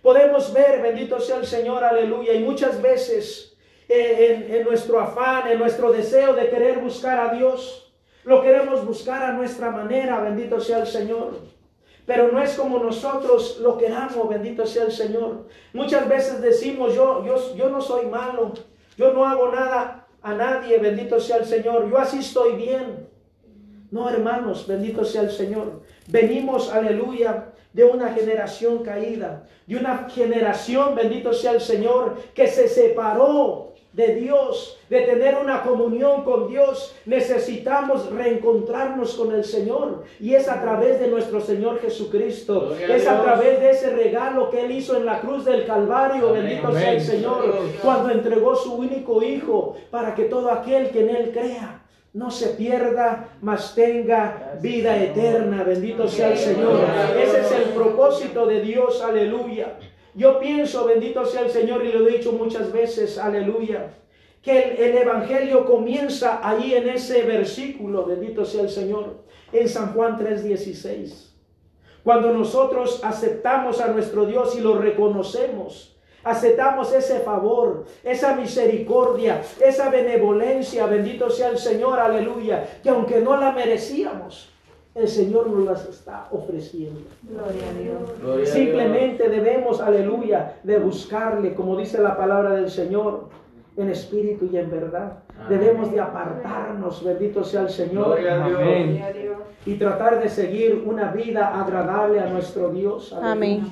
Podemos 0.00 0.52
ver, 0.52 0.80
bendito 0.80 1.18
sea 1.18 1.38
el 1.38 1.46
Señor, 1.46 1.82
aleluya. 1.82 2.34
Y 2.34 2.44
muchas 2.44 2.80
veces 2.80 3.56
eh, 3.88 4.46
en, 4.46 4.54
en 4.54 4.64
nuestro 4.64 5.00
afán, 5.00 5.48
en 5.50 5.58
nuestro 5.58 5.90
deseo 5.90 6.34
de 6.34 6.48
querer 6.50 6.78
buscar 6.78 7.18
a 7.18 7.34
Dios, 7.34 7.87
lo 8.28 8.42
queremos 8.42 8.84
buscar 8.84 9.22
a 9.22 9.32
nuestra 9.32 9.70
manera, 9.70 10.20
bendito 10.20 10.60
sea 10.60 10.80
el 10.80 10.86
Señor. 10.86 11.38
Pero 12.04 12.30
no 12.30 12.42
es 12.42 12.54
como 12.58 12.78
nosotros 12.78 13.58
lo 13.62 13.78
queramos, 13.78 14.28
bendito 14.28 14.66
sea 14.66 14.84
el 14.84 14.92
Señor. 14.92 15.46
Muchas 15.72 16.06
veces 16.06 16.42
decimos, 16.42 16.94
yo, 16.94 17.24
yo, 17.24 17.56
yo 17.56 17.70
no 17.70 17.80
soy 17.80 18.04
malo, 18.04 18.52
yo 18.98 19.14
no 19.14 19.26
hago 19.26 19.50
nada 19.50 20.06
a 20.20 20.34
nadie, 20.34 20.76
bendito 20.76 21.18
sea 21.18 21.38
el 21.38 21.46
Señor, 21.46 21.88
yo 21.88 21.96
así 21.96 22.18
estoy 22.18 22.52
bien. 22.56 23.08
No, 23.90 24.10
hermanos, 24.10 24.66
bendito 24.66 25.06
sea 25.06 25.22
el 25.22 25.30
Señor. 25.30 25.80
Venimos, 26.06 26.70
aleluya, 26.70 27.54
de 27.72 27.84
una 27.84 28.12
generación 28.12 28.82
caída, 28.82 29.46
de 29.66 29.76
una 29.76 30.06
generación, 30.10 30.94
bendito 30.94 31.32
sea 31.32 31.52
el 31.52 31.62
Señor, 31.62 32.16
que 32.34 32.46
se 32.46 32.68
separó 32.68 33.67
de 33.98 34.14
Dios, 34.14 34.78
de 34.88 35.00
tener 35.00 35.36
una 35.36 35.62
comunión 35.62 36.22
con 36.22 36.46
Dios, 36.46 36.94
necesitamos 37.04 38.08
reencontrarnos 38.12 39.14
con 39.14 39.34
el 39.34 39.44
Señor. 39.44 40.04
Y 40.20 40.34
es 40.34 40.48
a 40.48 40.62
través 40.62 41.00
de 41.00 41.08
nuestro 41.08 41.40
Señor 41.40 41.80
Jesucristo. 41.80 42.76
es 42.76 43.08
a, 43.08 43.20
través 43.20 43.58
de 43.58 43.70
ese 43.70 43.90
regalo 43.90 44.50
que 44.50 44.64
Él 44.64 44.70
hizo 44.70 44.96
en 44.96 45.04
la 45.04 45.20
cruz 45.20 45.44
del 45.44 45.66
Calvario. 45.66 46.32
Bendito 46.32 46.72
sea 46.72 46.92
el 46.92 47.00
Señor. 47.00 47.52
Cuando 47.82 48.10
entregó 48.10 48.54
su 48.54 48.74
único 48.74 49.20
Hijo 49.20 49.74
para 49.90 50.14
que 50.14 50.26
todo 50.26 50.52
aquel 50.52 50.90
que 50.90 51.00
en 51.00 51.16
Él 51.16 51.32
crea 51.32 51.82
no 52.12 52.30
se 52.30 52.50
pierda, 52.50 53.30
mas 53.42 53.74
tenga 53.74 54.54
vida 54.62 54.96
eterna. 54.96 55.64
Bendito 55.64 56.06
sea 56.06 56.30
el 56.30 56.38
Señor. 56.38 56.84
Ese 57.20 57.40
es 57.40 57.50
el 57.50 57.74
propósito 57.74 58.46
de 58.46 58.60
Dios. 58.60 59.02
Aleluya. 59.02 59.76
Yo 60.18 60.40
pienso, 60.40 60.84
bendito 60.84 61.24
sea 61.24 61.42
el 61.42 61.50
Señor, 61.52 61.86
y 61.86 61.92
lo 61.92 62.04
he 62.04 62.18
dicho 62.18 62.32
muchas 62.32 62.72
veces, 62.72 63.18
aleluya, 63.18 63.94
que 64.42 64.74
el, 64.84 64.98
Evangelio 64.98 65.64
comienza 65.64 66.40
ahí 66.42 66.74
en 66.74 66.88
ese 66.88 67.22
versículo, 67.22 68.04
bendito 68.04 68.44
sea 68.44 68.62
el 68.62 68.68
Señor, 68.68 69.18
en 69.52 69.68
San 69.68 69.94
Juan 69.94 70.18
3:16. 70.18 71.36
Cuando 72.02 72.32
nosotros 72.32 73.00
aceptamos 73.04 73.80
a 73.80 73.92
nuestro 73.92 74.26
Dios 74.26 74.56
y 74.56 74.60
lo 74.60 74.78
reconocemos, 74.78 75.96
aceptamos 76.24 76.92
ese 76.92 77.20
favor, 77.20 77.84
esa 78.02 78.34
misericordia, 78.34 79.42
esa 79.64 79.88
benevolencia, 79.88 80.86
bendito 80.86 81.30
sea 81.30 81.50
el 81.50 81.58
Señor, 81.58 82.00
aleluya, 82.00 82.80
que 82.82 82.90
aunque 82.90 83.20
no 83.20 83.36
la 83.36 83.52
merecíamos, 83.52 84.52
el 84.98 85.08
Señor 85.08 85.48
nos 85.48 85.64
las 85.64 85.88
está 85.88 86.26
ofreciendo. 86.30 87.00
Gloria 87.22 87.62
a 87.70 88.32
Dios. 88.32 88.48
Simplemente 88.48 89.28
debemos, 89.28 89.80
aleluya, 89.80 90.56
de 90.64 90.78
buscarle, 90.78 91.54
como 91.54 91.76
dice 91.76 92.02
la 92.02 92.16
palabra 92.16 92.52
del 92.52 92.68
Señor, 92.68 93.28
en 93.76 93.90
espíritu 93.90 94.48
y 94.52 94.56
en 94.56 94.70
verdad. 94.70 95.18
Debemos 95.48 95.92
de 95.92 96.00
apartarnos, 96.00 97.04
bendito 97.04 97.44
sea 97.44 97.62
el 97.62 97.70
Señor. 97.70 98.20
Gloria 98.20 98.44
a 98.44 99.12
Dios. 99.12 99.38
Y 99.66 99.74
tratar 99.74 100.20
de 100.20 100.28
seguir 100.28 100.82
una 100.84 101.12
vida 101.12 101.60
agradable 101.60 102.18
a 102.18 102.28
nuestro 102.28 102.70
Dios. 102.70 103.12
Amén. 103.12 103.66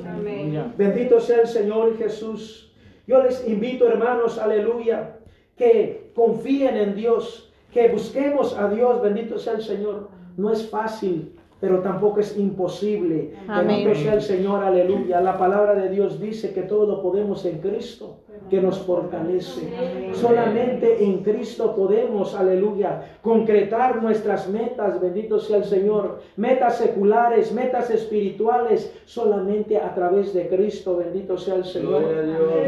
Bendito 0.76 1.20
sea 1.20 1.40
el 1.40 1.48
Señor 1.48 1.96
Jesús. 1.98 2.72
Yo 3.08 3.22
les 3.22 3.46
invito, 3.48 3.88
hermanos, 3.88 4.38
aleluya, 4.38 5.16
que 5.56 6.12
confíen 6.14 6.76
en 6.76 6.94
Dios, 6.94 7.52
que 7.72 7.88
busquemos 7.88 8.56
a 8.56 8.68
Dios, 8.68 9.02
bendito 9.02 9.38
sea 9.38 9.54
el 9.54 9.62
Señor 9.62 10.08
no 10.36 10.50
es 10.50 10.68
fácil, 10.68 11.32
pero 11.60 11.80
tampoco 11.80 12.20
es 12.20 12.36
imposible. 12.36 13.32
Amén. 13.48 13.94
sea 13.94 14.14
el 14.14 14.22
Señor, 14.22 14.62
aleluya. 14.62 15.20
La 15.20 15.38
palabra 15.38 15.74
de 15.74 15.88
Dios 15.88 16.20
dice 16.20 16.52
que 16.52 16.62
todo 16.62 16.86
lo 16.86 17.02
podemos 17.02 17.46
en 17.46 17.58
Cristo, 17.60 18.18
que 18.50 18.60
nos 18.60 18.78
fortalece. 18.80 20.12
Solamente 20.12 21.02
en 21.02 21.22
Cristo 21.22 21.74
podemos, 21.74 22.34
aleluya, 22.34 23.16
concretar 23.22 24.02
nuestras 24.02 24.48
metas, 24.50 25.00
bendito 25.00 25.38
sea 25.38 25.56
el 25.56 25.64
Señor. 25.64 26.20
Metas 26.36 26.76
seculares, 26.76 27.52
metas 27.52 27.90
espirituales, 27.90 28.94
solamente 29.06 29.78
a 29.78 29.94
través 29.94 30.34
de 30.34 30.48
Cristo, 30.48 30.98
bendito 30.98 31.38
sea 31.38 31.54
el 31.54 31.64
Señor. 31.64 32.02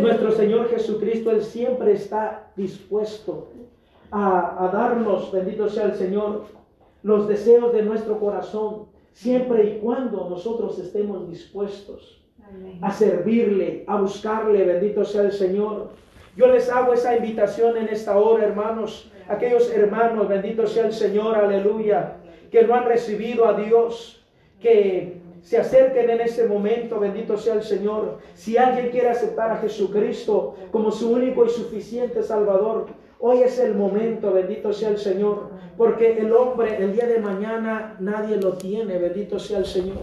Nuestro 0.00 0.32
Señor 0.32 0.68
Jesucristo, 0.70 1.30
Él 1.30 1.42
siempre 1.42 1.92
está 1.92 2.50
dispuesto 2.56 3.48
a, 4.10 4.64
a 4.64 4.68
darnos, 4.68 5.30
bendito 5.30 5.68
sea 5.68 5.84
el 5.84 5.94
Señor, 5.94 6.57
los 7.02 7.28
deseos 7.28 7.72
de 7.72 7.82
nuestro 7.82 8.18
corazón, 8.18 8.86
siempre 9.12 9.64
y 9.64 9.78
cuando 9.78 10.28
nosotros 10.28 10.78
estemos 10.78 11.28
dispuestos 11.28 12.22
a 12.80 12.90
servirle, 12.92 13.84
a 13.86 14.00
buscarle, 14.00 14.64
bendito 14.64 15.04
sea 15.04 15.22
el 15.22 15.32
Señor. 15.32 15.90
Yo 16.36 16.46
les 16.46 16.70
hago 16.70 16.94
esa 16.94 17.16
invitación 17.16 17.76
en 17.76 17.88
esta 17.88 18.16
hora, 18.16 18.44
hermanos, 18.44 19.10
aquellos 19.28 19.70
hermanos, 19.70 20.28
bendito 20.28 20.66
sea 20.66 20.86
el 20.86 20.92
Señor, 20.92 21.36
aleluya, 21.36 22.16
que 22.50 22.62
no 22.62 22.74
han 22.74 22.86
recibido 22.86 23.46
a 23.46 23.54
Dios, 23.54 24.24
que 24.60 25.20
se 25.42 25.58
acerquen 25.58 26.10
en 26.10 26.20
este 26.20 26.46
momento, 26.46 26.98
bendito 26.98 27.36
sea 27.36 27.54
el 27.54 27.62
Señor. 27.62 28.18
Si 28.34 28.56
alguien 28.56 28.90
quiere 28.90 29.08
aceptar 29.08 29.50
a 29.50 29.58
Jesucristo 29.58 30.56
como 30.70 30.90
su 30.90 31.10
único 31.10 31.44
y 31.44 31.48
suficiente 31.48 32.22
Salvador, 32.22 32.86
Hoy 33.20 33.38
es 33.38 33.58
el 33.58 33.74
momento, 33.74 34.32
bendito 34.32 34.72
sea 34.72 34.90
el 34.90 34.98
Señor, 34.98 35.50
porque 35.76 36.18
el 36.18 36.32
hombre 36.32 36.76
el 36.82 36.92
día 36.92 37.06
de 37.06 37.18
mañana 37.18 37.96
nadie 37.98 38.36
lo 38.36 38.52
tiene, 38.52 38.96
bendito 38.98 39.40
sea 39.40 39.58
el 39.58 39.66
Señor. 39.66 40.02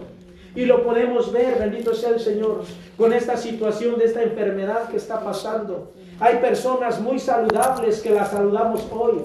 Y 0.54 0.66
lo 0.66 0.82
podemos 0.84 1.32
ver, 1.32 1.58
bendito 1.58 1.94
sea 1.94 2.10
el 2.10 2.20
Señor, 2.20 2.62
con 2.96 3.14
esta 3.14 3.38
situación 3.38 3.98
de 3.98 4.04
esta 4.04 4.22
enfermedad 4.22 4.88
que 4.90 4.98
está 4.98 5.24
pasando. 5.24 5.92
Hay 6.20 6.36
personas 6.36 7.00
muy 7.00 7.18
saludables 7.18 8.00
que 8.00 8.10
las 8.10 8.30
saludamos 8.30 8.86
hoy 8.90 9.22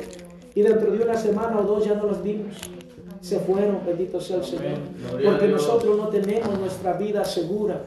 y 0.56 0.62
dentro 0.62 0.92
de 0.92 1.04
una 1.04 1.18
semana 1.18 1.60
o 1.60 1.64
dos 1.64 1.86
ya 1.86 1.96
no 1.96 2.08
las 2.08 2.24
vimos. 2.24 2.56
Se 3.20 3.40
fueron, 3.40 3.80
bendito 3.86 4.22
sea 4.22 4.38
el 4.38 4.46
Señor, 4.46 4.80
porque 5.24 5.48
nosotros 5.48 5.98
no 5.98 6.08
tenemos 6.08 6.58
nuestra 6.58 6.94
vida 6.94 7.26
segura. 7.26 7.82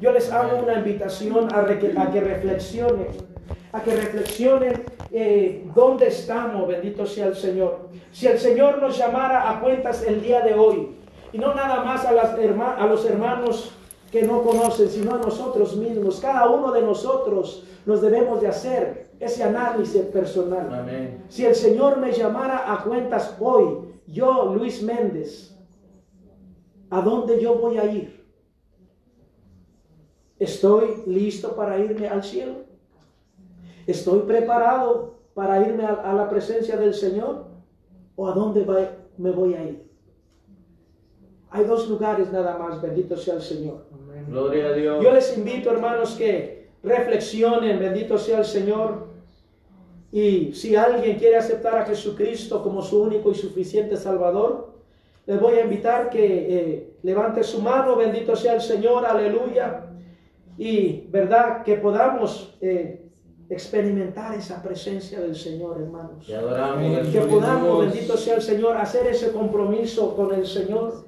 Yo 0.00 0.12
les 0.12 0.32
hago 0.32 0.62
una 0.62 0.74
invitación 0.78 1.52
a, 1.54 1.60
a 1.60 2.10
que 2.10 2.20
reflexionen 2.20 3.30
a 3.72 3.82
que 3.82 3.94
reflexionen 3.94 4.84
eh, 5.12 5.68
dónde 5.74 6.08
estamos, 6.08 6.66
bendito 6.66 7.06
sea 7.06 7.26
el 7.26 7.36
Señor. 7.36 7.88
Si 8.12 8.26
el 8.26 8.38
Señor 8.38 8.80
nos 8.80 8.98
llamara 8.98 9.50
a 9.50 9.60
cuentas 9.60 10.02
el 10.02 10.22
día 10.22 10.40
de 10.40 10.54
hoy, 10.54 10.96
y 11.32 11.38
no 11.38 11.54
nada 11.54 11.84
más 11.84 12.04
a, 12.04 12.12
las 12.12 12.36
a 12.36 12.86
los 12.86 13.04
hermanos 13.06 13.72
que 14.10 14.22
no 14.22 14.42
conocen, 14.42 14.88
sino 14.88 15.14
a 15.14 15.18
nosotros 15.18 15.76
mismos, 15.76 16.20
cada 16.20 16.48
uno 16.50 16.72
de 16.72 16.82
nosotros 16.82 17.64
nos 17.86 18.02
debemos 18.02 18.40
de 18.40 18.48
hacer 18.48 19.10
ese 19.20 19.44
análisis 19.44 20.02
personal. 20.06 20.86
Si 21.28 21.44
el 21.44 21.54
Señor 21.54 21.98
me 21.98 22.12
llamara 22.12 22.72
a 22.72 22.82
cuentas 22.82 23.36
hoy, 23.38 23.90
yo, 24.08 24.52
Luis 24.56 24.82
Méndez, 24.82 25.56
¿a 26.90 27.00
dónde 27.00 27.40
yo 27.40 27.54
voy 27.54 27.78
a 27.78 27.84
ir? 27.84 28.19
¿Estoy 30.40 31.02
listo 31.06 31.54
para 31.54 31.78
irme 31.78 32.08
al 32.08 32.24
cielo? 32.24 32.54
¿Estoy 33.86 34.20
preparado 34.20 35.18
para 35.34 35.60
irme 35.60 35.84
a, 35.84 36.14
la 36.14 36.30
presencia 36.30 36.78
del 36.78 36.94
Señor? 36.94 37.44
¿O 38.16 38.26
a 38.26 38.32
dónde 38.32 38.66
me 39.18 39.30
voy 39.30 39.54
a 39.54 39.62
ir? 39.64 39.90
Hay 41.50 41.64
dos 41.64 41.88
lugares 41.88 42.32
nada 42.32 42.56
más, 42.56 42.80
bendito 42.80 43.16
sea 43.18 43.34
el 43.34 43.42
Señor. 43.42 43.84
Gloria 44.28 44.68
a 44.68 44.72
Dios. 44.72 45.04
Yo 45.04 45.12
les 45.12 45.36
invito, 45.36 45.70
hermanos, 45.70 46.14
que 46.14 46.70
reflexionen, 46.82 47.78
bendito 47.78 48.16
sea 48.16 48.38
el 48.38 48.44
Señor. 48.46 49.08
Y 50.10 50.54
si 50.54 50.74
alguien 50.74 51.18
quiere 51.18 51.36
aceptar 51.36 51.76
a 51.76 51.84
Jesucristo 51.84 52.62
como 52.62 52.80
su 52.80 53.02
único 53.02 53.30
y 53.30 53.34
suficiente 53.34 53.96
Salvador, 53.96 54.70
les 55.26 55.38
voy 55.38 55.54
a 55.58 55.64
invitar 55.64 56.08
que 56.08 56.24
eh, 56.24 56.92
levante 57.02 57.42
su 57.42 57.60
mano, 57.60 57.94
bendito 57.94 58.34
sea 58.34 58.54
el 58.54 58.62
Señor, 58.62 59.04
aleluya. 59.04 59.86
Y 60.60 61.06
verdad 61.08 61.62
que 61.62 61.76
podamos 61.76 62.54
eh, 62.60 63.08
experimentar 63.48 64.34
esa 64.34 64.62
presencia 64.62 65.18
del 65.18 65.34
Señor, 65.34 65.80
hermanos. 65.80 66.26
que 66.26 67.20
podamos, 67.22 67.86
bendito 67.86 68.14
sea 68.18 68.34
el 68.34 68.42
Señor, 68.42 68.76
hacer 68.76 69.06
ese 69.06 69.32
compromiso 69.32 70.14
con 70.14 70.34
el 70.34 70.46
Señor. 70.46 71.06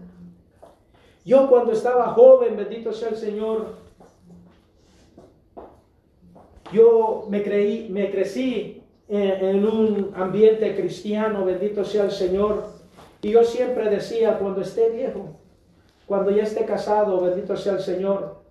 Yo 1.26 1.50
cuando 1.50 1.72
estaba 1.72 2.14
joven, 2.14 2.56
bendito 2.56 2.94
sea 2.94 3.10
el 3.10 3.16
Señor, 3.16 3.74
yo 6.72 7.26
me 7.28 7.42
creí, 7.42 7.90
me 7.90 8.10
crecí 8.10 8.82
en, 9.06 9.66
un 9.66 10.12
ambiente 10.16 10.74
cristiano, 10.74 11.44
bendito 11.44 11.84
sea 11.84 12.04
el 12.04 12.12
Señor. 12.12 12.68
Y 13.20 13.32
yo 13.32 13.44
siempre 13.44 13.90
decía, 13.90 14.38
cuando 14.38 14.62
esté 14.62 14.88
viejo, 14.88 15.36
cuando 16.06 16.30
ya 16.30 16.44
esté 16.44 16.64
casado, 16.64 17.20
bendito 17.20 17.54
sea 17.54 17.74
el 17.74 17.80
Señor, 17.80 18.41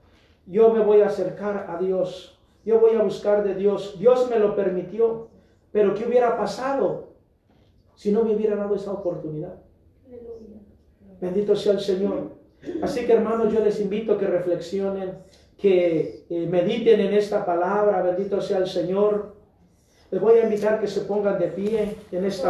yo 0.45 0.73
me 0.73 0.83
voy 0.83 1.01
a 1.01 1.07
acercar 1.07 1.67
a 1.69 1.77
Dios, 1.77 2.39
yo 2.63 2.79
voy 2.79 2.95
a 2.95 3.03
buscar 3.03 3.43
de 3.43 3.55
Dios. 3.55 3.97
Dios 3.99 4.29
me 4.29 4.39
lo 4.39 4.55
permitió, 4.55 5.29
pero 5.71 5.93
¿qué 5.93 6.05
hubiera 6.05 6.37
pasado 6.37 7.09
si 7.95 8.11
no 8.11 8.23
me 8.23 8.35
hubiera 8.35 8.55
dado 8.55 8.75
esa 8.75 8.91
oportunidad? 8.91 9.55
Bendito 11.19 11.55
sea 11.55 11.73
el 11.73 11.79
Señor. 11.79 12.31
Así 12.81 13.05
que 13.05 13.13
hermanos, 13.13 13.53
yo 13.53 13.63
les 13.63 13.79
invito 13.79 14.13
a 14.13 14.17
que 14.19 14.27
reflexionen, 14.27 15.13
que 15.57 16.25
eh, 16.29 16.47
mediten 16.47 16.99
en 16.99 17.13
esta 17.13 17.45
palabra, 17.45 18.01
bendito 18.01 18.41
sea 18.41 18.57
el 18.57 18.67
Señor. 18.67 19.35
Les 20.09 20.19
voy 20.19 20.39
a 20.39 20.43
invitar 20.43 20.79
que 20.79 20.87
se 20.87 21.01
pongan 21.01 21.39
de 21.39 21.47
pie 21.47 21.95
en 22.11 22.25
esta 22.25 22.39